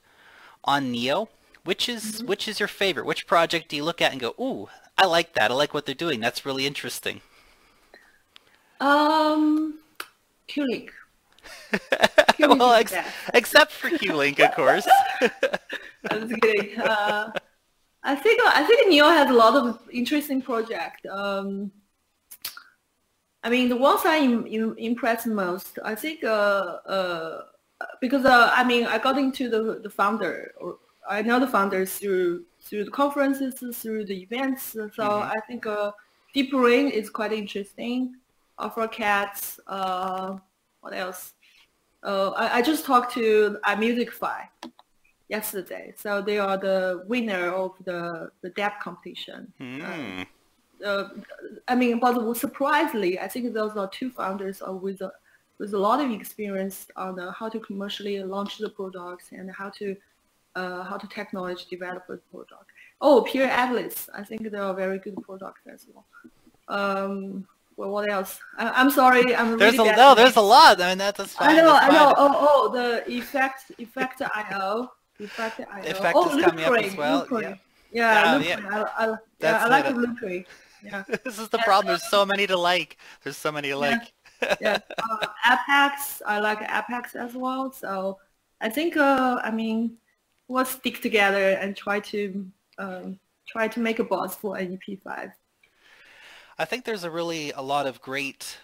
on 0.63 0.91
Neo, 0.91 1.29
which 1.63 1.89
is 1.89 2.03
mm-hmm. 2.03 2.27
which 2.27 2.47
is 2.47 2.59
your 2.59 2.67
favorite? 2.67 3.07
Which 3.07 3.25
project 3.25 3.69
do 3.69 3.75
you 3.75 3.83
look 3.83 4.01
at 4.01 4.11
and 4.11 4.21
go, 4.21 4.35
ooh, 4.39 4.69
I 4.97 5.05
like 5.05 5.33
that. 5.33 5.49
I 5.49 5.53
like 5.53 5.73
what 5.73 5.85
they're 5.85 5.95
doing. 5.95 6.19
That's 6.19 6.45
really 6.45 6.67
interesting. 6.67 7.21
Um, 8.81 9.79
QLink. 10.47 10.89
well, 12.39 12.73
ex- 12.73 12.93
except 13.33 13.71
for 13.71 13.89
QLink, 13.89 14.39
of 14.39 14.55
course. 14.55 14.87
I'm 16.11 16.29
just 16.29 16.41
kidding. 16.41 16.79
Uh, 16.79 17.31
I 18.03 18.15
think 18.15 18.41
I 18.45 18.63
think 18.63 18.89
Neo 18.89 19.09
has 19.09 19.29
a 19.29 19.33
lot 19.33 19.55
of 19.55 19.79
interesting 19.91 20.41
projects. 20.41 21.01
Um, 21.09 21.71
I 23.43 23.49
mean, 23.49 23.69
the 23.69 23.75
ones 23.75 24.01
I 24.05 24.17
am 24.17 24.47
im- 24.47 24.77
impressed 24.77 25.27
most, 25.27 25.79
I 25.83 25.95
think, 25.95 26.23
uh, 26.23 26.27
uh, 26.27 27.41
because 28.01 28.25
uh, 28.25 28.51
I 28.53 28.63
mean, 28.63 28.85
I 28.85 28.97
got 28.97 29.17
into 29.17 29.49
the 29.49 29.79
the 29.83 29.89
founder, 29.89 30.51
or 30.59 30.77
I 31.09 31.21
know 31.21 31.39
the 31.39 31.47
founders 31.47 31.93
through 31.97 32.45
through 32.61 32.85
the 32.85 32.91
conferences, 32.91 33.59
through 33.77 34.05
the 34.05 34.21
events. 34.21 34.63
So 34.71 34.87
mm-hmm. 34.87 35.03
I 35.03 35.39
think 35.47 35.65
uh, 35.65 35.91
Deep 36.33 36.51
Brain 36.51 36.87
is 36.87 37.09
quite 37.09 37.33
interesting. 37.33 38.15
AlphaCats, 38.59 39.59
uh, 39.67 40.37
what 40.81 40.93
else? 40.93 41.33
Uh, 42.03 42.29
I, 42.31 42.57
I 42.57 42.61
just 42.61 42.85
talked 42.85 43.13
to 43.13 43.57
iMusicFi 43.65 44.47
yesterday. 45.29 45.93
So 45.97 46.21
they 46.21 46.39
are 46.39 46.57
the 46.57 47.03
winner 47.07 47.51
of 47.51 47.73
the, 47.85 48.31
the 48.41 48.49
dApp 48.51 48.79
competition. 48.79 49.51
Mm. 49.59 50.25
Uh, 50.85 51.09
I 51.67 51.75
mean, 51.75 51.99
but 51.99 52.33
surprisingly, 52.35 53.19
I 53.19 53.27
think 53.27 53.53
those 53.53 53.75
are 53.75 53.89
two 53.89 54.09
founders 54.09 54.61
are 54.61 54.73
with 54.73 55.01
a, 55.01 55.11
with 55.59 55.73
a 55.73 55.77
lot 55.77 56.03
of 56.03 56.09
experience 56.11 56.87
on 56.95 57.19
uh, 57.19 57.31
how 57.33 57.49
to 57.49 57.59
commercially 57.59 58.23
launch 58.23 58.57
the 58.57 58.69
products 58.69 59.31
and 59.31 59.51
how 59.51 59.69
to 59.71 59.95
uh, 60.55 60.83
how 60.83 60.97
to 60.97 61.07
technology 61.07 61.65
develop 61.69 62.07
the 62.07 62.17
product. 62.31 62.71
Oh, 63.01 63.21
Pure 63.21 63.47
Atlas. 63.47 64.09
I 64.13 64.23
think 64.23 64.49
they 64.49 64.57
are 64.57 64.73
very 64.73 64.97
good 64.97 65.15
products 65.21 65.61
as 65.71 65.85
well. 65.93 66.05
Um, 66.67 67.47
well, 67.79 67.91
what 67.91 68.11
else? 68.11 68.41
I, 68.57 68.81
am 68.81 68.91
sorry, 68.91 69.33
I'm 69.33 69.57
there's 69.57 69.77
really 69.77 69.91
a, 69.91 69.95
No, 69.95 70.13
there's 70.13 70.35
a 70.35 70.41
lot. 70.41 70.81
I 70.81 70.89
mean, 70.89 70.97
that's, 70.97 71.17
that's 71.17 71.31
fine. 71.31 71.55
I 71.55 71.61
know, 71.61 71.73
I 71.73 71.87
know. 71.87 72.13
Oh, 72.17 72.35
oh, 72.37 72.73
the 72.73 73.09
Effect, 73.09 73.71
Effect 73.77 74.21
IO. 74.21 74.91
Effect 75.17 75.61
IO. 75.61 75.89
Effect 75.89 76.13
oh, 76.13 76.37
is 76.37 76.43
coming 76.43 76.65
up 76.65 76.77
as 76.77 76.95
well. 76.97 77.25
Yeah, 77.31 77.55
yeah, 77.93 78.33
uh, 78.33 78.39
yeah. 78.39 78.59
I, 78.69 79.05
I, 79.05 79.15
yeah, 79.39 79.63
I 79.63 79.67
like 79.69 79.85
the 79.85 79.93
Loopring. 79.93 80.45
Yeah. 80.83 81.05
this 81.23 81.39
is 81.39 81.47
the 81.47 81.59
problem. 81.59 81.87
There's 81.87 82.09
so 82.09 82.25
many 82.25 82.45
to 82.47 82.57
like. 82.57 82.97
There's 83.23 83.37
so 83.37 83.49
many 83.49 83.69
to 83.69 83.77
like. 83.77 84.11
yeah. 84.59 84.79
Uh, 84.97 85.27
Apex, 85.49 86.21
I 86.25 86.39
like 86.39 86.61
Apex 86.61 87.15
as 87.15 87.33
well. 87.33 87.71
So 87.71 88.19
I 88.59 88.67
think, 88.67 88.97
uh, 88.97 89.39
I 89.41 89.51
mean, 89.51 89.95
we'll 90.49 90.65
stick 90.65 91.01
together 91.01 91.51
and 91.51 91.77
try 91.77 92.01
to 92.01 92.45
um, 92.77 93.19
try 93.47 93.69
to 93.69 93.79
make 93.79 93.99
a 93.99 94.03
boss 94.03 94.35
for 94.35 94.57
NEP5. 94.57 95.31
I 96.59 96.65
think 96.65 96.83
there's 96.83 97.05
a 97.05 97.09
really 97.09 97.51
a 97.51 97.61
lot 97.61 97.87
of 97.87 98.01
great 98.01 98.57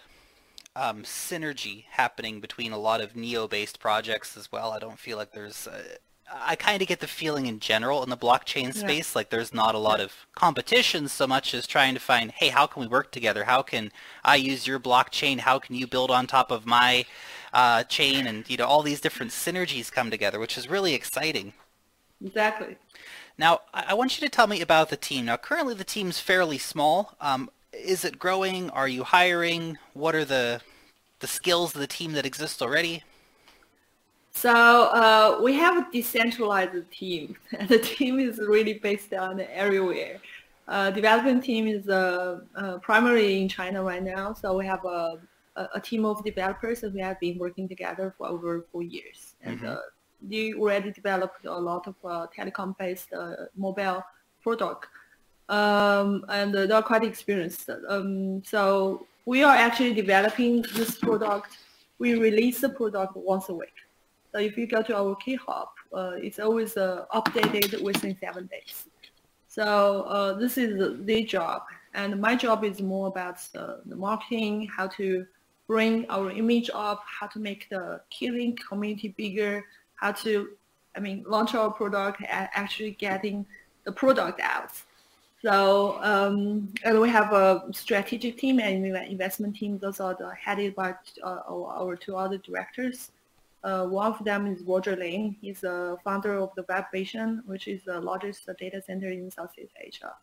um, 0.76 1.02
synergy 1.02 1.84
happening 1.92 2.40
between 2.40 2.72
a 2.72 2.78
lot 2.78 3.00
of 3.00 3.16
Neo-based 3.16 3.80
projects 3.80 4.36
as 4.36 4.52
well. 4.52 4.70
I 4.70 4.78
don't 4.78 4.98
feel 4.98 5.16
like 5.16 5.32
there's. 5.32 5.66
Uh, 5.66 5.82
I 6.30 6.56
kind 6.56 6.82
of 6.82 6.88
get 6.88 7.00
the 7.00 7.06
feeling 7.06 7.46
in 7.46 7.58
general 7.58 8.02
in 8.02 8.10
the 8.10 8.16
blockchain 8.16 8.74
space, 8.74 9.14
yeah. 9.14 9.18
like 9.18 9.30
there's 9.30 9.54
not 9.54 9.74
a 9.74 9.78
lot 9.78 10.00
yeah. 10.00 10.06
of 10.06 10.12
competition 10.34 11.08
so 11.08 11.26
much 11.26 11.54
as 11.54 11.66
trying 11.66 11.94
to 11.94 12.00
find, 12.00 12.32
hey, 12.32 12.48
how 12.48 12.66
can 12.66 12.82
we 12.82 12.88
work 12.88 13.12
together? 13.12 13.44
How 13.44 13.62
can 13.62 13.92
I 14.24 14.34
use 14.36 14.66
your 14.66 14.80
blockchain? 14.80 15.38
How 15.38 15.58
can 15.58 15.76
you 15.76 15.86
build 15.86 16.10
on 16.10 16.26
top 16.26 16.50
of 16.50 16.66
my 16.66 17.06
uh, 17.54 17.84
chain? 17.84 18.26
And 18.26 18.48
you 18.50 18.58
know, 18.58 18.66
all 18.66 18.82
these 18.82 19.00
different 19.00 19.32
synergies 19.32 19.90
come 19.90 20.10
together, 20.10 20.38
which 20.38 20.58
is 20.58 20.68
really 20.68 20.92
exciting. 20.92 21.54
Exactly. 22.22 22.76
Now, 23.38 23.60
I 23.72 23.94
want 23.94 24.18
you 24.18 24.26
to 24.26 24.34
tell 24.34 24.46
me 24.46 24.60
about 24.60 24.88
the 24.88 24.96
team. 24.96 25.26
Now, 25.26 25.36
currently 25.36 25.74
the 25.74 25.84
team's 25.84 26.18
fairly 26.18 26.58
small. 26.58 27.14
Um, 27.20 27.50
is 27.84 28.04
it 28.04 28.18
growing? 28.18 28.70
Are 28.70 28.88
you 28.88 29.04
hiring? 29.04 29.78
What 29.94 30.14
are 30.14 30.24
the 30.24 30.60
the 31.20 31.26
skills 31.26 31.74
of 31.74 31.80
the 31.80 31.86
team 31.86 32.12
that 32.12 32.26
exists 32.26 32.60
already? 32.60 33.02
So 34.32 34.50
uh, 34.52 35.40
we 35.42 35.54
have 35.54 35.78
a 35.78 35.90
decentralized 35.90 36.90
team. 36.90 37.36
And 37.58 37.68
the 37.74 37.78
team 37.78 38.18
is 38.18 38.38
really 38.38 38.74
based 38.74 39.14
on 39.14 39.40
everywhere. 39.40 40.20
Uh, 40.68 40.90
development 40.90 41.42
team 41.44 41.66
is 41.66 41.88
uh, 41.88 42.40
uh, 42.54 42.78
primarily 42.78 43.40
in 43.40 43.48
China 43.48 43.82
right 43.82 44.02
now. 44.02 44.34
So 44.34 44.56
we 44.58 44.66
have 44.66 44.84
a, 44.84 45.18
a, 45.56 45.68
a, 45.76 45.80
team 45.80 46.04
of 46.04 46.22
developers 46.24 46.82
and 46.82 46.92
we 46.92 47.00
have 47.00 47.20
been 47.20 47.38
working 47.38 47.68
together 47.68 48.12
for 48.18 48.26
over 48.26 48.66
four 48.72 48.82
years. 48.82 49.36
And 49.42 49.58
mm-hmm. 49.58 49.68
Uh, 49.68 49.76
they 50.20 50.52
already 50.54 50.90
developed 50.90 51.44
a 51.46 51.58
lot 51.58 51.86
of 51.86 51.94
uh, 52.04 52.26
telecom-based 52.36 53.12
mobile 53.56 54.02
product 54.42 54.88
um, 55.48 56.24
and 56.28 56.54
uh, 56.54 56.66
they're 56.66 56.82
quite 56.82 57.04
experienced. 57.04 57.70
Um, 57.88 58.42
so 58.44 59.06
we 59.24 59.42
are 59.42 59.54
actually 59.54 59.94
developing 59.94 60.62
this 60.74 60.98
product. 60.98 61.58
We 61.98 62.14
release 62.14 62.60
the 62.60 62.68
product 62.68 63.16
once 63.16 63.48
a 63.48 63.54
week. 63.54 63.74
So 64.32 64.38
if 64.38 64.56
you 64.58 64.66
go 64.66 64.82
to 64.82 64.96
our 64.96 65.16
GitHub, 65.16 65.68
uh, 65.92 66.12
it's 66.16 66.38
always 66.38 66.76
uh, 66.76 67.06
updated 67.14 67.82
within 67.82 68.16
seven 68.18 68.46
days. 68.46 68.84
So 69.48 70.02
uh, 70.02 70.34
this 70.34 70.58
is 70.58 70.98
their 71.06 71.22
job, 71.22 71.62
and 71.94 72.20
my 72.20 72.36
job 72.36 72.62
is 72.64 72.82
more 72.82 73.06
about 73.06 73.38
the 73.54 73.96
marketing, 73.96 74.68
how 74.68 74.88
to 74.88 75.26
bring 75.66 76.08
our 76.10 76.30
image 76.30 76.70
up, 76.74 77.02
how 77.06 77.26
to 77.28 77.38
make 77.38 77.68
the 77.70 78.00
QLink 78.12 78.58
community 78.68 79.14
bigger, 79.16 79.64
how 79.96 80.12
to, 80.12 80.50
I 80.96 81.00
mean, 81.00 81.24
launch 81.26 81.54
our 81.54 81.70
product 81.70 82.22
and 82.28 82.48
actually 82.52 82.92
getting 82.92 83.46
the 83.84 83.92
product 83.92 84.40
out. 84.40 84.72
So 85.46 86.00
um, 86.02 86.74
and 86.82 87.00
we 87.00 87.08
have 87.08 87.32
a 87.32 87.68
strategic 87.70 88.36
team 88.36 88.58
and 88.58 88.84
investment 88.84 89.54
team. 89.54 89.78
Those 89.78 90.00
are 90.00 90.12
the, 90.12 90.34
headed 90.34 90.74
by 90.74 90.96
uh, 91.22 91.42
our, 91.48 91.94
two 91.94 92.16
other 92.16 92.36
directors. 92.38 93.12
Uh, 93.62 93.84
one 93.86 94.12
of 94.12 94.24
them 94.24 94.48
is 94.48 94.62
Roger 94.62 94.96
Lin. 94.96 95.36
He's 95.40 95.62
a 95.62 95.98
founder 96.02 96.36
of 96.36 96.50
the 96.56 96.64
WebVision, 96.64 97.46
which 97.46 97.68
is 97.68 97.84
the 97.84 98.00
largest 98.00 98.50
data 98.58 98.82
center 98.84 99.08
in 99.08 99.30
Southeast 99.30 99.72
Asia. 99.80 100.14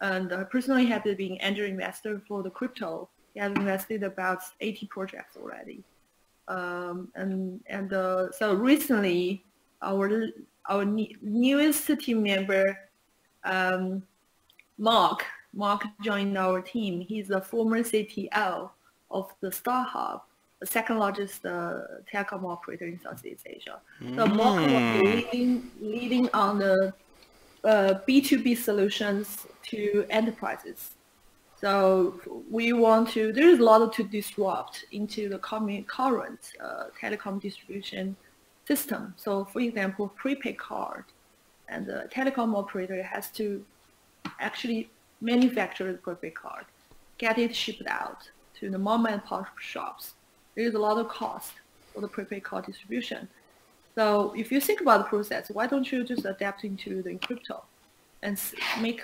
And 0.00 0.32
uh, 0.32 0.44
personally 0.44 0.86
has 0.86 1.02
been 1.02 1.36
angel 1.42 1.66
investor 1.66 2.22
for 2.26 2.42
the 2.42 2.48
crypto. 2.48 3.10
He 3.34 3.40
has 3.40 3.52
invested 3.52 4.02
about 4.02 4.38
80 4.62 4.86
projects 4.86 5.36
already. 5.36 5.84
Um, 6.48 7.08
and 7.16 7.60
and 7.66 7.92
uh, 7.92 8.32
so 8.32 8.54
recently, 8.54 9.44
our 9.82 10.28
our 10.70 10.86
newest 10.86 11.86
team 12.00 12.22
member 12.22 12.78
um, 13.44 14.02
Mark. 14.80 15.26
Mark 15.52 15.82
joined 16.02 16.38
our 16.38 16.62
team. 16.62 17.00
He's 17.00 17.30
a 17.30 17.40
former 17.40 17.80
CTO 17.80 18.70
of 19.10 19.30
the 19.40 19.48
StarHub, 19.48 20.22
the 20.58 20.66
second 20.66 20.98
largest 20.98 21.44
uh, 21.44 21.80
telecom 22.10 22.44
operator 22.44 22.86
in 22.86 22.98
Southeast 22.98 23.46
Asia. 23.46 23.78
So 24.00 24.26
mm. 24.26 24.36
Mark 24.36 24.60
was 24.62 25.02
leading, 25.02 25.70
leading 25.80 26.30
on 26.32 26.58
the 26.60 26.94
uh, 27.62 27.94
B2B 28.08 28.56
solutions 28.56 29.46
to 29.64 30.06
enterprises. 30.08 30.92
So 31.60 32.18
we 32.50 32.72
want 32.72 33.10
to, 33.10 33.34
there 33.34 33.50
is 33.50 33.58
a 33.58 33.62
lot 33.62 33.92
to 33.92 34.02
disrupt 34.02 34.86
into 34.92 35.28
the 35.28 35.38
current 35.38 36.52
uh, 36.58 36.84
telecom 36.98 37.38
distribution 37.38 38.16
system. 38.66 39.12
So 39.18 39.44
for 39.44 39.60
example, 39.60 40.08
prepaid 40.16 40.56
card 40.56 41.04
and 41.68 41.84
the 41.84 42.08
telecom 42.10 42.56
operator 42.56 43.02
has 43.02 43.30
to 43.32 43.62
actually 44.38 44.90
manufacture 45.20 45.90
the 45.92 45.98
prepaid 45.98 46.34
card, 46.34 46.64
get 47.18 47.38
it 47.38 47.54
shipped 47.54 47.86
out 47.86 48.28
to 48.58 48.70
the 48.70 48.78
mom 48.78 49.06
and 49.06 49.24
pop 49.24 49.58
shops. 49.58 50.14
There 50.54 50.64
is 50.64 50.74
a 50.74 50.78
lot 50.78 50.98
of 50.98 51.08
cost 51.08 51.52
for 51.92 52.00
the 52.00 52.08
prepaid 52.08 52.44
card 52.44 52.66
distribution. 52.66 53.28
So 53.94 54.32
if 54.36 54.52
you 54.52 54.60
think 54.60 54.80
about 54.80 54.98
the 54.98 55.04
process, 55.04 55.50
why 55.50 55.66
don't 55.66 55.90
you 55.90 56.04
just 56.04 56.24
adapt 56.24 56.64
into 56.64 57.02
the 57.02 57.16
crypto 57.16 57.64
and 58.22 58.40
make 58.80 59.02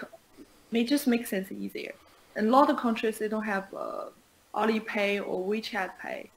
may 0.70 0.84
just 0.84 1.06
make 1.06 1.26
sense 1.26 1.50
easier. 1.52 1.92
And 2.34 2.48
a 2.48 2.50
lot 2.50 2.70
of 2.70 2.76
countries 2.76 3.18
they 3.18 3.28
don't 3.28 3.44
have 3.44 3.66
uh, 3.74 4.06
Alipay 4.54 5.26
or 5.26 5.46
WeChat 5.46 5.90
Pay, 6.00 6.30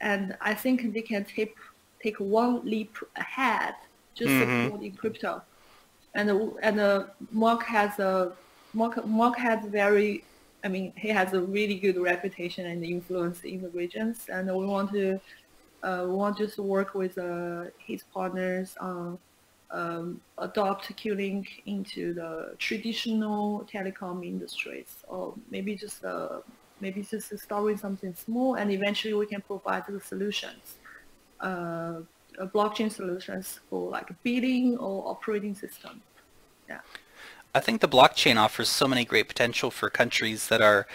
and 0.00 0.36
I 0.40 0.54
think 0.54 0.92
they 0.92 1.02
can 1.02 1.24
take 1.24 1.56
take 2.02 2.18
one 2.18 2.64
leap 2.64 2.96
ahead 3.16 3.74
just 4.14 4.30
mm-hmm. 4.30 4.64
supporting 4.64 4.94
crypto. 4.94 5.42
And 6.14 6.30
and 6.62 6.80
uh, 6.80 7.06
Mark 7.30 7.62
has 7.64 7.98
a 7.98 8.36
Mark 8.72 9.04
Mark 9.06 9.36
has 9.38 9.64
very 9.66 10.24
I 10.64 10.68
mean, 10.68 10.92
he 10.96 11.08
has 11.08 11.32
a 11.32 11.40
really 11.40 11.78
good 11.78 11.96
reputation 11.96 12.66
and 12.66 12.84
influence 12.84 13.42
in 13.44 13.62
the 13.62 13.68
regions, 13.70 14.28
and 14.28 14.46
we 14.56 14.64
want 14.66 14.92
to 14.92 15.20
uh, 15.82 16.04
we 16.08 16.14
want 16.14 16.36
to 16.38 16.62
work 16.62 16.94
with 16.94 17.18
uh, 17.18 17.66
his 17.78 18.04
partners 18.04 18.76
on 18.76 19.18
um, 19.70 20.20
adopt 20.38 20.94
QLink 20.96 21.62
into 21.66 22.14
the 22.14 22.54
traditional 22.58 23.64
telecom 23.64 24.24
industries, 24.24 25.02
or 25.08 25.34
maybe 25.50 25.74
just 25.74 26.04
uh, 26.04 26.40
maybe 26.80 27.02
just 27.02 27.36
start 27.38 27.64
with 27.64 27.80
something 27.80 28.14
small, 28.14 28.54
and 28.54 28.70
eventually 28.70 29.14
we 29.14 29.26
can 29.26 29.40
provide 29.42 29.84
the 29.88 30.00
solutions, 30.00 30.76
uh, 31.40 32.00
blockchain 32.40 32.90
solutions 32.90 33.60
for 33.68 33.90
like 33.90 34.10
billing 34.22 34.76
or 34.78 35.08
operating 35.08 35.54
system. 35.54 36.02
Yeah. 36.68 36.80
I 37.54 37.60
think 37.60 37.80
the 37.80 37.88
blockchain 37.88 38.36
offers 38.36 38.68
so 38.68 38.88
many 38.88 39.04
great 39.04 39.28
potential 39.28 39.70
for 39.70 39.90
countries 39.90 40.48
that 40.48 40.62
are 40.62 40.86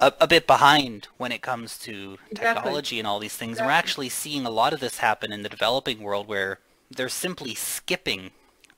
a, 0.00 0.12
a 0.20 0.26
bit 0.26 0.46
behind 0.46 1.08
when 1.16 1.30
it 1.30 1.42
comes 1.42 1.78
to 1.78 2.18
technology 2.34 2.96
exactly. 2.96 2.98
and 2.98 3.06
all 3.06 3.18
these 3.20 3.36
things. 3.36 3.52
Exactly. 3.52 3.62
And 3.62 3.66
we're 3.68 3.78
actually 3.78 4.08
seeing 4.08 4.46
a 4.46 4.50
lot 4.50 4.72
of 4.72 4.80
this 4.80 4.98
happen 4.98 5.32
in 5.32 5.42
the 5.42 5.48
developing 5.48 6.00
world 6.00 6.26
where 6.26 6.58
they're 6.90 7.08
simply 7.08 7.54
skipping 7.54 8.30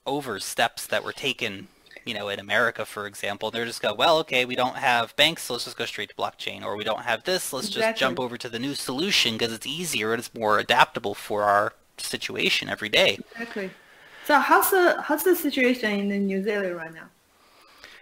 over 0.05 0.39
steps 0.39 0.85
that 0.87 1.03
were 1.03 1.13
taken 1.13 1.67
you 2.05 2.13
know, 2.13 2.29
in 2.29 2.39
America, 2.39 2.85
for 2.85 3.07
example, 3.07 3.51
they're 3.51 3.65
just 3.65 3.81
go, 3.81 3.93
well, 3.93 4.17
okay, 4.19 4.45
we 4.45 4.55
don't 4.55 4.77
have 4.77 5.15
banks, 5.15 5.43
so 5.43 5.53
let's 5.53 5.65
just 5.65 5.77
go 5.77 5.85
straight 5.85 6.09
to 6.09 6.15
blockchain, 6.15 6.63
or 6.63 6.75
we 6.75 6.83
don't 6.83 7.03
have 7.03 7.23
this, 7.23 7.53
let's 7.53 7.67
exactly. 7.67 7.91
just 7.91 7.99
jump 7.99 8.19
over 8.19 8.37
to 8.37 8.49
the 8.49 8.59
new 8.59 8.75
solution 8.75 9.33
because 9.33 9.53
it's 9.53 9.65
easier 9.65 10.13
and 10.13 10.19
it's 10.19 10.33
more 10.33 10.59
adaptable 10.59 11.13
for 11.13 11.43
our 11.43 11.73
situation 11.97 12.69
every 12.69 12.89
day. 12.89 13.19
Exactly. 13.31 13.71
So 14.25 14.39
how's 14.39 14.71
the 14.71 15.01
how's 15.01 15.23
the 15.23 15.35
situation 15.35 16.11
in 16.11 16.27
New 16.27 16.43
Zealand 16.43 16.75
right 16.75 16.93
now? 16.93 17.09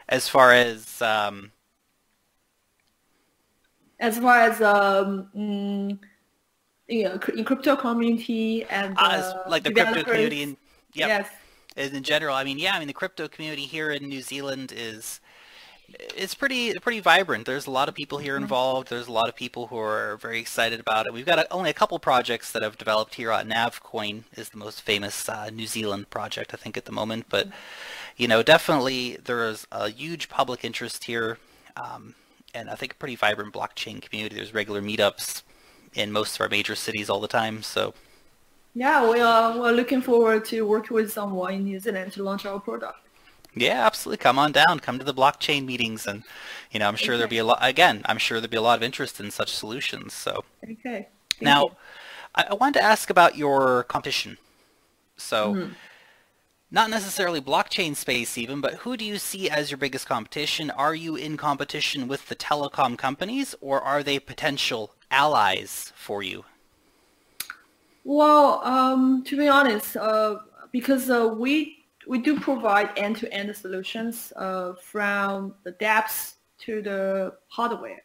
As 0.07 0.27
far 0.27 0.53
as 0.53 1.01
um, 1.01 1.51
as 3.99 4.19
far 4.19 4.37
as 4.37 4.61
um, 4.61 5.29
mm, 5.35 5.99
you 6.87 7.03
know, 7.05 7.19
in 7.35 7.43
crypto 7.43 7.75
community 7.75 8.65
and 8.65 8.95
uh, 8.97 9.01
uh, 9.01 9.49
like 9.49 9.63
the 9.63 9.71
crypto 9.71 10.03
community 10.03 10.43
and 10.43 10.57
yep. 10.93 11.07
yes 11.07 11.29
and 11.77 11.93
in 11.93 12.03
general 12.03 12.36
i 12.36 12.43
mean 12.43 12.60
yeah 12.60 12.73
i 12.75 12.79
mean 12.79 12.88
the 12.88 12.93
crypto 12.93 13.27
community 13.27 13.63
here 13.63 13.91
in 13.91 14.07
new 14.07 14.21
zealand 14.21 14.73
is 14.75 15.19
it's 16.15 16.34
pretty 16.34 16.73
pretty 16.79 16.99
vibrant 16.99 17.45
there's 17.45 17.67
a 17.67 17.71
lot 17.71 17.89
of 17.89 17.95
people 17.95 18.17
here 18.17 18.36
mm-hmm. 18.36 18.43
involved 18.43 18.89
there's 18.89 19.07
a 19.07 19.12
lot 19.12 19.27
of 19.27 19.36
people 19.36 19.67
who 19.67 19.77
are 19.77 20.17
very 20.17 20.39
excited 20.39 20.79
about 20.79 21.05
it 21.05 21.13
we've 21.13 21.25
got 21.25 21.39
a, 21.39 21.51
only 21.51 21.69
a 21.69 21.73
couple 21.73 21.99
projects 21.99 22.51
that 22.51 22.63
have 22.63 22.77
developed 22.77 23.15
here 23.15 23.31
on 23.31 23.49
navcoin 23.49 24.23
is 24.36 24.49
the 24.49 24.57
most 24.57 24.81
famous 24.81 25.27
uh, 25.27 25.49
new 25.49 25.67
zealand 25.67 26.10
project 26.10 26.53
i 26.53 26.57
think 26.57 26.77
at 26.77 26.86
the 26.86 26.91
moment 26.91 27.25
but 27.29 27.47
mm-hmm. 27.47 27.55
you 28.17 28.27
know 28.27 28.41
definitely 28.41 29.17
there 29.25 29.47
is 29.47 29.67
a 29.71 29.89
huge 29.89 30.29
public 30.29 30.63
interest 30.63 31.03
here 31.05 31.38
um, 31.75 32.15
and 32.53 32.69
i 32.69 32.75
think 32.75 32.93
a 32.93 32.95
pretty 32.95 33.15
vibrant 33.15 33.53
blockchain 33.53 34.01
community 34.01 34.36
there's 34.36 34.53
regular 34.53 34.81
meetups 34.81 35.43
in 35.93 36.12
most 36.12 36.36
of 36.36 36.41
our 36.41 36.49
major 36.49 36.75
cities 36.75 37.10
all 37.10 37.19
the 37.19 37.27
time. 37.27 37.63
So 37.63 37.93
yeah, 38.73 39.10
we 39.10 39.19
are 39.19 39.57
we're 39.57 39.71
looking 39.71 40.01
forward 40.01 40.45
to 40.45 40.62
working 40.62 40.95
with 40.95 41.12
someone 41.12 41.53
in 41.53 41.63
New 41.63 41.79
Zealand 41.79 42.13
to 42.13 42.23
launch 42.23 42.45
our 42.45 42.60
product. 42.60 42.99
Yeah, 43.53 43.86
absolutely. 43.86 44.21
Come 44.23 44.39
on 44.39 44.53
down. 44.53 44.79
Come 44.79 44.97
to 44.97 45.03
the 45.03 45.13
blockchain 45.13 45.65
meetings, 45.65 46.07
and 46.07 46.23
you 46.71 46.79
know, 46.79 46.88
I'm 46.88 46.95
sure 46.95 47.13
okay. 47.13 47.17
there'll 47.17 47.29
be 47.29 47.39
a 47.39 47.43
lot. 47.43 47.60
Again, 47.62 48.01
I'm 48.05 48.17
sure 48.17 48.39
there'll 48.39 48.49
be 48.49 48.57
a 48.57 48.62
lot 48.62 48.77
of 48.77 48.84
interest 48.84 49.19
in 49.19 49.29
such 49.29 49.51
solutions. 49.53 50.13
So 50.13 50.45
okay. 50.63 51.10
Thank 51.31 51.41
now, 51.41 51.71
I, 52.34 52.45
I, 52.49 52.53
wanted 52.53 52.79
to 52.79 52.86
ask 52.86 53.10
about 53.10 53.38
your 53.38 53.84
competition. 53.84 54.38
So. 55.17 55.53
Mm-hmm. 55.53 55.73
Not 56.73 56.89
necessarily 56.89 57.41
blockchain 57.41 57.97
space 57.97 58.38
even, 58.38 58.62
but 58.62 58.75
who 58.75 58.95
do 58.95 59.03
you 59.03 59.17
see 59.17 59.49
as 59.49 59.69
your 59.69 59.77
biggest 59.77 60.07
competition? 60.07 60.71
Are 60.71 60.95
you 60.95 61.17
in 61.17 61.36
competition 61.36 62.07
with 62.07 62.29
the 62.29 62.36
telecom 62.36 62.97
companies 62.97 63.53
or 63.60 63.81
are 63.81 64.01
they 64.03 64.19
potential 64.19 64.95
allies 65.12 65.91
for 65.97 66.23
you? 66.23 66.45
Well, 68.03 68.61
um, 68.63 69.23
to 69.25 69.37
be 69.37 69.47
honest, 69.47 69.95
uh, 69.95 70.37
because 70.71 71.09
uh, 71.09 71.33
we 71.37 71.85
we 72.07 72.17
do 72.17 72.39
provide 72.39 72.89
end-to-end 72.97 73.55
solutions 73.55 74.33
uh, 74.35 74.73
from 74.73 75.53
the 75.63 75.73
dApps 75.73 76.33
to 76.59 76.81
the 76.81 77.33
hardware. 77.47 78.03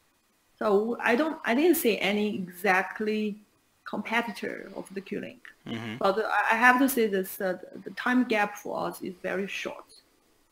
So 0.58 0.96
I 1.00 1.16
don't 1.16 1.38
I 1.44 1.54
didn't 1.54 1.76
see 1.76 1.98
any 1.98 2.34
exactly 2.34 3.40
competitor 3.84 4.70
of 4.76 4.92
the 4.94 5.00
QLink. 5.00 5.40
Mm-hmm. 5.66 5.96
But 5.98 6.24
I 6.50 6.56
have 6.56 6.78
to 6.80 6.88
say 6.88 7.06
this: 7.06 7.40
uh, 7.40 7.58
the 7.84 7.90
time 7.92 8.24
gap 8.24 8.58
for 8.58 8.86
us 8.86 9.00
is 9.02 9.14
very 9.22 9.46
short. 9.46 9.86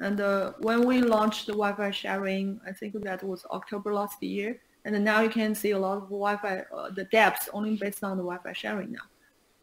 And 0.00 0.20
uh, 0.20 0.52
when 0.58 0.84
we 0.86 1.00
launched 1.00 1.46
the 1.46 1.52
Wi-Fi 1.52 1.90
sharing, 1.90 2.60
I 2.66 2.72
think 2.72 3.00
that 3.04 3.22
was 3.22 3.46
October 3.50 3.94
last 3.94 4.22
year. 4.22 4.58
And 4.84 5.02
now 5.02 5.20
you 5.20 5.30
can 5.30 5.54
see 5.54 5.70
a 5.70 5.78
lot 5.78 5.96
of 5.96 6.04
Wi-Fi, 6.04 6.64
uh, 6.74 6.90
the 6.90 7.06
dApps 7.06 7.48
only 7.52 7.76
based 7.76 8.02
on 8.02 8.16
the 8.16 8.22
Wi-Fi 8.22 8.52
sharing 8.52 8.92
now. 8.92 9.06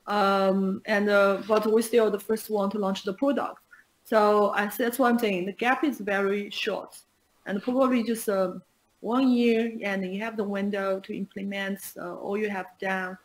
Um, 0.08 0.82
and 0.86 1.10
uh, 1.10 1.42
but 1.48 1.66
we're 1.72 1.82
still 1.82 2.10
the 2.10 2.20
first 2.20 2.50
one 2.50 2.70
to 2.72 2.80
launch 2.80 3.04
the 3.04 3.14
product. 3.14 3.60
So 4.04 4.50
I, 4.50 4.66
that's 4.66 5.00
what 5.00 5.12
I'm 5.12 5.20
saying. 5.20 5.46
The 5.46 5.54
gap 5.54 5.84
is 5.84 6.00
very 6.00 6.50
short, 6.50 6.98
and 7.46 7.62
probably 7.62 8.04
just 8.04 8.28
uh, 8.28 8.54
one 9.00 9.32
year, 9.32 9.72
and 9.84 10.04
you 10.14 10.20
have 10.22 10.38
the 10.38 10.44
window 10.44 11.00
to 11.02 11.16
implement 11.16 11.80
uh, 11.98 12.16
all 12.16 12.38
you 12.38 12.50
have 12.50 12.68
done. 12.80 13.18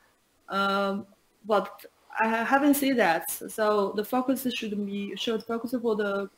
Um, 0.49 1.07
but 1.47 1.85
I 2.19 2.29
haven't 2.29 2.75
seen 2.75 2.97
that. 2.97 3.31
So 3.31 3.93
the 3.97 4.05
focus 4.05 4.47
should 4.55 4.87
be 4.87 5.17
should 5.17 5.43
focus 5.43 5.75
for 5.81 5.97
the 5.97 6.31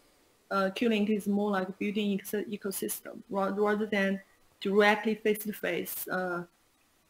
uh, 0.51 0.71
QLink 0.75 1.11
is 1.11 1.27
more 1.27 1.51
like 1.51 1.79
building 1.79 2.19
ecosystem 2.19 3.19
rather 3.31 3.87
than 3.87 4.21
directly 4.61 5.15
face-to-face 5.15 6.09
uh, 6.09 6.45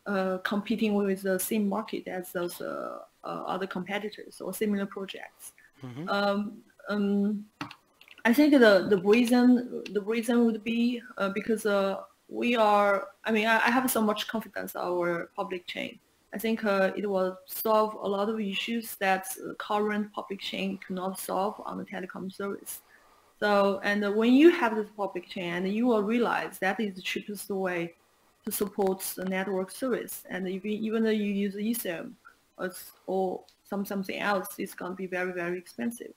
uh, 0.06 0.38
competing 0.38 0.94
with 0.94 1.22
the 1.22 1.38
same 1.38 1.68
market 1.68 2.08
as 2.08 2.32
those 2.32 2.60
uh, 2.60 2.98
other 3.24 3.66
competitors 3.66 4.40
or 4.40 4.52
similar 4.54 4.86
projects. 4.86 5.52
Mm-hmm. 5.82 6.08
Um, 6.08 6.62
um, 6.88 7.44
I 8.24 8.32
think 8.32 8.52
the, 8.52 8.86
the 8.88 9.00
reason 9.02 9.82
the 9.92 10.00
reason 10.02 10.44
would 10.44 10.64
be 10.64 11.00
uh, 11.16 11.30
because 11.30 11.66
uh, 11.66 12.02
we 12.28 12.56
are. 12.56 13.08
I 13.24 13.30
mean, 13.32 13.46
I, 13.46 13.56
I, 13.56 13.70
have 13.70 13.90
so 13.90 14.02
much 14.02 14.28
confidence 14.28 14.74
in 14.74 14.80
our 14.80 15.30
public 15.36 15.66
chain. 15.66 15.98
I 16.34 16.38
think 16.38 16.64
uh, 16.64 16.90
it 16.96 17.08
will 17.08 17.38
solve 17.46 17.94
a 17.94 18.08
lot 18.08 18.28
of 18.28 18.38
issues 18.38 18.96
that 18.96 19.28
current 19.58 20.12
public 20.12 20.40
chain 20.40 20.78
cannot 20.86 21.18
solve 21.18 21.60
on 21.64 21.78
the 21.78 21.84
telecom 21.84 22.30
service. 22.30 22.82
So, 23.40 23.80
and 23.84 24.14
when 24.16 24.34
you 24.34 24.50
have 24.50 24.74
this 24.76 24.88
public 24.96 25.28
chain, 25.28 25.64
you 25.66 25.86
will 25.86 26.02
realize 26.02 26.58
that 26.58 26.80
is 26.80 26.96
the 26.96 27.02
cheapest 27.02 27.48
way 27.50 27.94
to 28.44 28.52
support 28.52 29.00
the 29.16 29.24
network 29.24 29.70
service. 29.70 30.24
And 30.28 30.48
you, 30.50 30.60
even 30.64 31.04
though 31.04 31.10
you 31.10 31.32
use 31.32 31.54
Ethereum 31.54 32.12
or, 32.58 32.72
or 33.06 33.44
some 33.64 33.84
something 33.84 34.18
else, 34.18 34.48
it's 34.58 34.74
going 34.74 34.92
to 34.92 34.96
be 34.96 35.06
very, 35.06 35.32
very 35.32 35.58
expensive. 35.58 36.12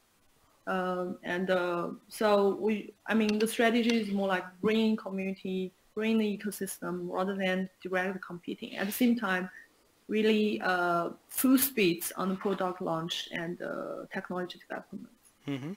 Um, 0.68 1.18
and 1.24 1.50
uh, 1.50 1.90
so 2.08 2.56
we, 2.60 2.94
I 3.08 3.14
mean, 3.14 3.40
the 3.40 3.48
strategy 3.48 4.02
is 4.02 4.12
more 4.12 4.28
like 4.28 4.46
bringing 4.62 4.96
community, 4.96 5.74
bringing 5.96 6.20
the 6.20 6.38
ecosystem 6.38 7.10
rather 7.10 7.36
than 7.36 7.70
directly 7.82 8.22
competing. 8.26 8.78
At 8.78 8.86
the 8.86 8.94
same 8.94 9.18
time, 9.18 9.50
really 10.08 10.62
uh, 10.62 11.10
full 11.30 11.58
speed 11.58 12.06
on 12.18 12.30
the 12.30 12.36
product 12.36 12.82
launch 12.82 13.30
and 13.32 13.62
uh, 13.62 14.06
technology 14.14 14.60
development. 14.60 15.08
Mm-hmm. 15.48 15.74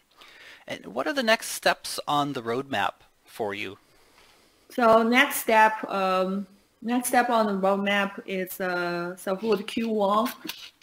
And 0.67 0.87
what 0.87 1.07
are 1.07 1.13
the 1.13 1.23
next 1.23 1.49
steps 1.49 2.01
on 2.07 2.33
the 2.33 2.43
roadmap 2.43 2.95
for 3.25 3.55
you? 3.55 3.79
So 4.71 5.03
next 5.03 5.37
step, 5.37 5.73
um, 5.89 6.47
next 6.85 7.09
step 7.09 7.31
on 7.31 7.47
the 7.47 7.67
roadmap 7.67 8.21
is 8.27 8.61
uh, 8.61 9.17
so 9.17 9.37
for 9.37 9.57
the 9.57 9.65
Q1, 9.65 10.33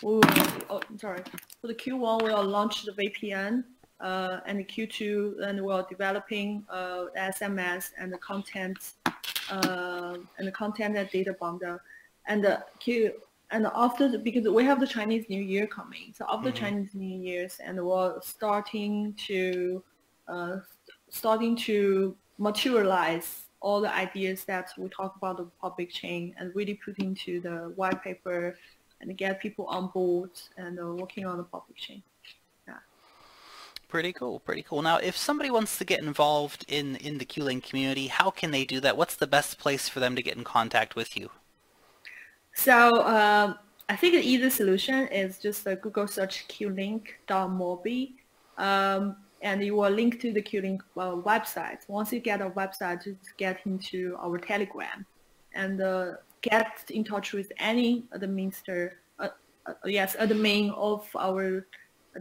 we 0.03 0.13
will, 0.15 0.21
oh, 0.69 0.81
sorry, 0.97 1.21
for 1.61 1.67
the 1.67 1.75
Q1 1.75 2.23
we'll 2.23 2.43
launch 2.43 2.83
the 2.83 2.91
VPN, 2.91 3.63
uh, 4.01 4.39
and 4.47 4.59
the 4.59 4.63
Q2 4.63 5.37
then 5.39 5.63
we're 5.63 5.85
developing 5.87 6.65
uh, 6.69 7.05
SMS 7.17 7.91
and 7.99 8.11
the 8.11 8.17
content 8.17 8.93
uh, 9.51 10.17
and 10.37 10.47
the 10.47 10.51
content 10.51 10.97
and 10.97 11.09
data 11.11 11.35
bundle, 11.39 11.79
and 12.27 12.43
the 12.43 12.63
Q 12.79 13.13
and 13.51 13.67
after 13.75 14.09
the, 14.09 14.17
because 14.17 14.47
we 14.47 14.63
have 14.63 14.79
the 14.79 14.87
Chinese 14.87 15.25
New 15.29 15.41
Year 15.41 15.67
coming, 15.67 16.13
so 16.15 16.25
after 16.29 16.49
mm-hmm. 16.49 16.57
Chinese 16.57 16.89
New 16.95 17.19
Year's, 17.19 17.59
and 17.63 17.79
we're 17.85 18.19
starting 18.21 19.13
to 19.27 19.83
uh, 20.27 20.57
starting 21.09 21.55
to 21.57 22.15
materialize 22.37 23.43
all 23.61 23.79
the 23.79 23.93
ideas 23.93 24.43
that 24.45 24.71
we 24.77 24.89
talk 24.89 25.15
about 25.15 25.37
the 25.37 25.45
public 25.61 25.91
chain 25.91 26.35
and 26.37 26.53
really 26.55 26.73
put 26.73 26.97
into 26.97 27.39
the 27.39 27.71
white 27.75 28.03
paper 28.03 28.57
and 28.99 29.15
get 29.17 29.39
people 29.39 29.65
on 29.67 29.87
board 29.87 30.31
and 30.57 30.79
uh, 30.79 30.85
working 30.87 31.25
on 31.25 31.37
the 31.37 31.43
public 31.43 31.77
chain. 31.77 32.01
Yeah. 32.67 32.75
Pretty 33.87 34.13
cool, 34.13 34.39
pretty 34.39 34.63
cool. 34.63 34.81
Now, 34.81 34.97
if 34.97 35.15
somebody 35.15 35.51
wants 35.51 35.77
to 35.77 35.85
get 35.85 36.01
involved 36.01 36.65
in, 36.67 36.95
in 36.97 37.19
the 37.19 37.25
QLink 37.25 37.63
community, 37.63 38.07
how 38.07 38.31
can 38.31 38.51
they 38.51 38.65
do 38.65 38.79
that? 38.79 38.97
What's 38.97 39.15
the 39.15 39.27
best 39.27 39.59
place 39.59 39.87
for 39.87 39.99
them 39.99 40.15
to 40.15 40.23
get 40.23 40.35
in 40.35 40.43
contact 40.43 40.95
with 40.95 41.15
you? 41.15 41.29
So 42.53 43.05
um, 43.05 43.57
I 43.89 43.95
think 43.95 44.15
the 44.15 44.21
easy 44.21 44.49
solution 44.49 45.07
is 45.07 45.37
just 45.37 45.65
a 45.67 45.75
Google 45.75 46.07
search 46.07 46.47
qlink.mobi. 46.47 48.13
Um, 48.57 49.15
and 49.41 49.63
you 49.63 49.75
will 49.75 49.89
link 49.89 50.19
to 50.21 50.31
the 50.31 50.41
QLink 50.41 50.81
uh, 50.97 51.11
website. 51.11 51.79
Once 51.87 52.13
you 52.13 52.19
get 52.19 52.41
a 52.41 52.49
website, 52.51 53.03
just 53.03 53.35
get 53.37 53.59
into 53.65 54.15
our 54.19 54.37
Telegram 54.37 55.05
and 55.53 55.81
uh, 55.81 56.13
get 56.41 56.83
in 56.89 57.03
touch 57.03 57.33
with 57.33 57.51
any 57.59 58.05
administrator, 58.11 58.99
uh, 59.19 59.29
uh, 59.65 59.73
yes, 59.85 60.15
admin 60.15 60.71
of 60.75 61.07
our 61.17 61.65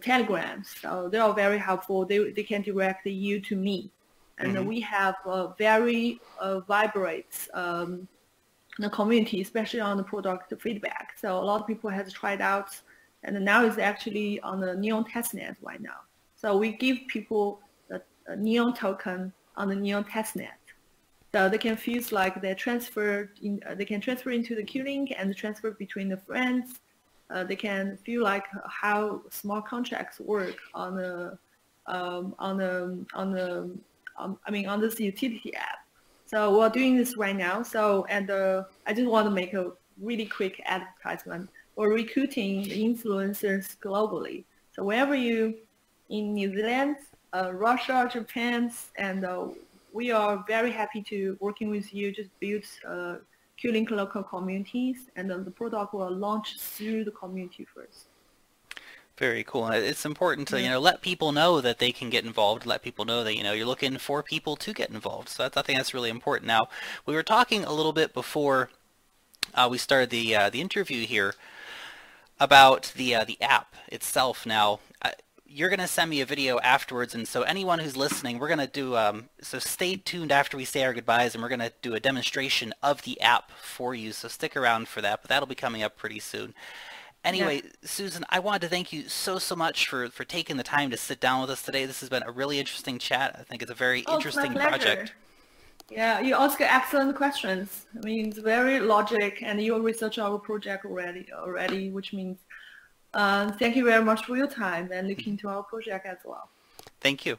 telegrams. 0.01 0.75
So 0.81 1.09
they 1.11 1.18
are 1.18 1.35
very 1.35 1.59
helpful. 1.59 2.07
They, 2.07 2.31
they 2.31 2.43
can 2.43 2.62
direct 2.62 3.07
you 3.07 3.41
to 3.41 3.57
me. 3.57 3.91
And 4.39 4.57
mm-hmm. 4.57 4.68
we 4.68 4.81
have 4.81 5.16
a 5.27 5.55
very 5.59 6.21
uh, 6.39 6.61
vibrant 6.61 7.49
um, 7.53 8.09
the 8.79 8.89
community, 8.89 9.43
especially 9.43 9.81
on 9.81 9.97
the 9.97 10.03
product 10.03 10.55
feedback. 10.61 11.18
So 11.18 11.39
a 11.39 11.45
lot 11.45 11.61
of 11.61 11.66
people 11.66 11.91
have 11.91 12.11
tried 12.12 12.41
out 12.41 12.81
and 13.23 13.45
now 13.45 13.64
it's 13.64 13.79
actually 13.79 14.41
on 14.41 14.61
the 14.61 14.75
Neo 14.75 15.03
testnet 15.03 15.57
right 15.61 15.81
now. 15.81 16.01
So 16.41 16.57
we 16.57 16.72
give 16.72 16.99
people 17.09 17.61
a, 17.91 18.01
a 18.26 18.36
Neo 18.36 18.72
token 18.72 19.32
on 19.57 19.68
the 19.68 19.76
Neo 19.76 20.03
testnet. 20.03 20.49
So 21.32 21.49
they 21.49 21.59
can 21.59 21.76
feel 21.76 22.03
like 22.11 22.41
they 22.43 22.55
transfer 22.55 23.30
in, 23.43 23.61
uh, 23.68 23.74
they 23.74 23.84
can 23.84 24.01
transfer 24.01 24.30
into 24.30 24.55
the 24.55 24.64
QLink 24.64 25.14
and 25.16 25.34
transfer 25.36 25.70
between 25.70 26.09
the 26.09 26.16
friends 26.16 26.80
uh, 27.30 27.45
they 27.45 27.57
can 27.57 27.97
feel 28.05 28.22
like 28.22 28.47
how 28.66 29.22
smart 29.30 29.66
contracts 29.66 30.20
work 30.20 30.57
on 30.74 30.97
the 30.97 31.38
um, 31.86 32.34
on 32.38 32.57
the 32.57 33.05
on 33.14 33.32
the 33.32 33.70
um, 34.18 34.38
I 34.47 34.51
mean 34.51 34.66
on 34.66 34.80
this 34.80 34.99
utility 34.99 35.55
app. 35.55 35.78
So 36.26 36.59
we're 36.59 36.68
doing 36.68 36.97
this 36.97 37.16
right 37.16 37.36
now. 37.36 37.62
So 37.62 38.05
and 38.09 38.30
uh, 38.30 38.64
I 38.86 38.93
just 38.93 39.09
want 39.09 39.26
to 39.26 39.30
make 39.30 39.55
a 39.55 39.72
really 40.01 40.26
quick 40.26 40.61
advertisement. 40.66 41.49
We're 41.76 41.93
recruiting 41.93 42.64
influencers 42.64 43.76
globally. 43.78 44.45
So 44.72 44.82
wherever 44.82 45.14
you 45.14 45.55
in 46.11 46.35
New 46.35 46.55
Zealand, 46.55 46.97
uh, 47.33 47.53
Russia, 47.55 48.09
Japan, 48.13 48.71
and 48.99 49.25
uh, 49.25 49.47
we 49.93 50.11
are 50.11 50.45
very 50.47 50.71
happy 50.71 51.03
to 51.03 51.37
working 51.41 51.71
with 51.71 51.95
you. 51.95 52.13
Just 52.13 52.31
build 52.41 52.65
uh, 52.87 53.17
QLink 53.63 53.91
local 53.91 54.23
communities, 54.23 55.09
and 55.17 55.31
then 55.31 55.45
the 55.45 55.51
product 55.51 55.95
will 55.95 56.11
launch 56.11 56.59
through 56.59 57.05
the 57.05 57.11
community 57.11 57.67
first. 57.75 58.07
Very 59.17 59.45
cool. 59.45 59.69
It's 59.69 60.07
important 60.07 60.49
to, 60.49 60.61
you 60.63 60.71
know, 60.71 60.81
let 60.81 61.03
people 61.03 61.31
know 61.31 61.61
that 61.61 61.79
they 61.79 61.93
can 61.93 62.09
get 62.09 62.25
involved, 62.25 62.65
let 62.65 62.83
people 62.83 63.05
know 63.05 63.23
that, 63.23 63.37
you 63.37 63.43
know, 63.43 63.53
you're 63.53 63.67
looking 63.67 63.99
for 63.99 64.23
people 64.23 64.57
to 64.57 64.73
get 64.73 64.89
involved. 64.89 65.29
So 65.29 65.43
that's, 65.43 65.59
I 65.59 65.63
think 65.63 65.79
that's 65.79 65.93
really 65.93 66.09
important. 66.09 66.47
Now, 66.47 66.69
we 67.05 67.15
were 67.15 67.23
talking 67.23 67.63
a 67.63 67.73
little 67.73 67.93
bit 67.93 68.15
before 68.15 68.71
uh, 69.55 69.69
we 69.71 69.77
started 69.77 70.09
the, 70.09 70.35
uh, 70.35 70.49
the 70.49 70.63
interview 70.63 71.05
here 71.07 71.35
about 72.39 72.95
the, 72.97 73.15
uh, 73.15 73.25
the 73.25 73.37
app 73.43 73.75
itself. 73.89 74.47
Now, 74.47 74.81
you're 75.53 75.68
going 75.68 75.80
to 75.80 75.88
send 75.88 76.09
me 76.09 76.20
a 76.20 76.26
video 76.26 76.61
afterwards, 76.61 77.12
and 77.12 77.26
so 77.26 77.42
anyone 77.42 77.80
who's 77.80 77.96
listening, 77.96 78.38
we're 78.38 78.46
going 78.46 78.61
to 78.61 78.68
do, 78.68 78.96
um, 78.96 79.28
so 79.42 79.59
stay 79.59 79.96
tuned 79.96 80.30
after 80.30 80.57
we 80.57 80.64
say 80.64 80.84
our 80.84 80.94
goodbyes, 80.94 81.34
and 81.34 81.42
we're 81.42 81.48
going 81.48 81.59
to 81.59 81.72
do 81.82 81.94
a 81.94 82.01
demonstration 82.01 82.72
of 82.84 83.03
the 83.03 83.20
app 83.20 83.51
for 83.51 83.92
you, 83.92 84.12
so 84.12 84.28
stick 84.28 84.57
around 84.57 84.86
for 84.86 85.01
that, 85.01 85.22
but 85.22 85.28
that'll 85.28 85.48
be 85.48 85.57
coming 85.57 85.82
up 85.82 85.96
pretty 85.96 86.20
soon. 86.20 86.55
Anyway, 87.24 87.57
yeah. 87.57 87.70
Susan, 87.82 88.24
I 88.30 88.38
wanted 88.38 88.62
to 88.62 88.68
thank 88.68 88.92
you 88.92 89.09
so, 89.09 89.38
so 89.38 89.57
much 89.57 89.88
for, 89.88 90.09
for 90.09 90.24
taking 90.24 90.57
the 90.57 90.62
time 90.62 90.88
to 90.90 90.96
sit 90.96 91.20
down 91.20 91.40
with 91.40 91.51
us 91.51 91.62
today. 91.62 91.84
This 91.84 92.01
has 92.01 92.09
been 92.09 92.22
a 92.22 92.30
really 92.30 92.61
interesting 92.61 92.98
chat. 92.98 93.34
I 93.38 93.42
think 93.42 93.61
it's 93.61 93.72
a 93.72 93.74
very 93.74 94.05
oh, 94.07 94.14
interesting 94.14 94.55
project. 94.55 95.14
Yeah, 95.90 96.20
you 96.20 96.36
ask 96.36 96.61
excellent 96.61 97.16
questions. 97.16 97.86
I 97.96 98.07
mean, 98.07 98.28
it's 98.28 98.38
very 98.38 98.78
logic, 98.78 99.42
and 99.42 99.61
you 99.61 99.76
research 99.82 100.20
our 100.20 100.38
project 100.38 100.84
already, 100.84 101.26
already, 101.32 101.90
which 101.90 102.12
means 102.12 102.38
um, 103.15 103.53
thank 103.53 103.77
you 103.77 103.85
very 103.85 104.05
much 104.05 104.25
for 104.25 104.37
your 104.37 104.47
time 104.47 104.91
and 104.93 105.09
looking 105.09 105.37
to 105.39 105.49
our 105.49 105.63
project 105.63 106.07
as 106.07 106.19
well. 106.25 106.49
Thank 107.01 107.27
you. 107.27 107.39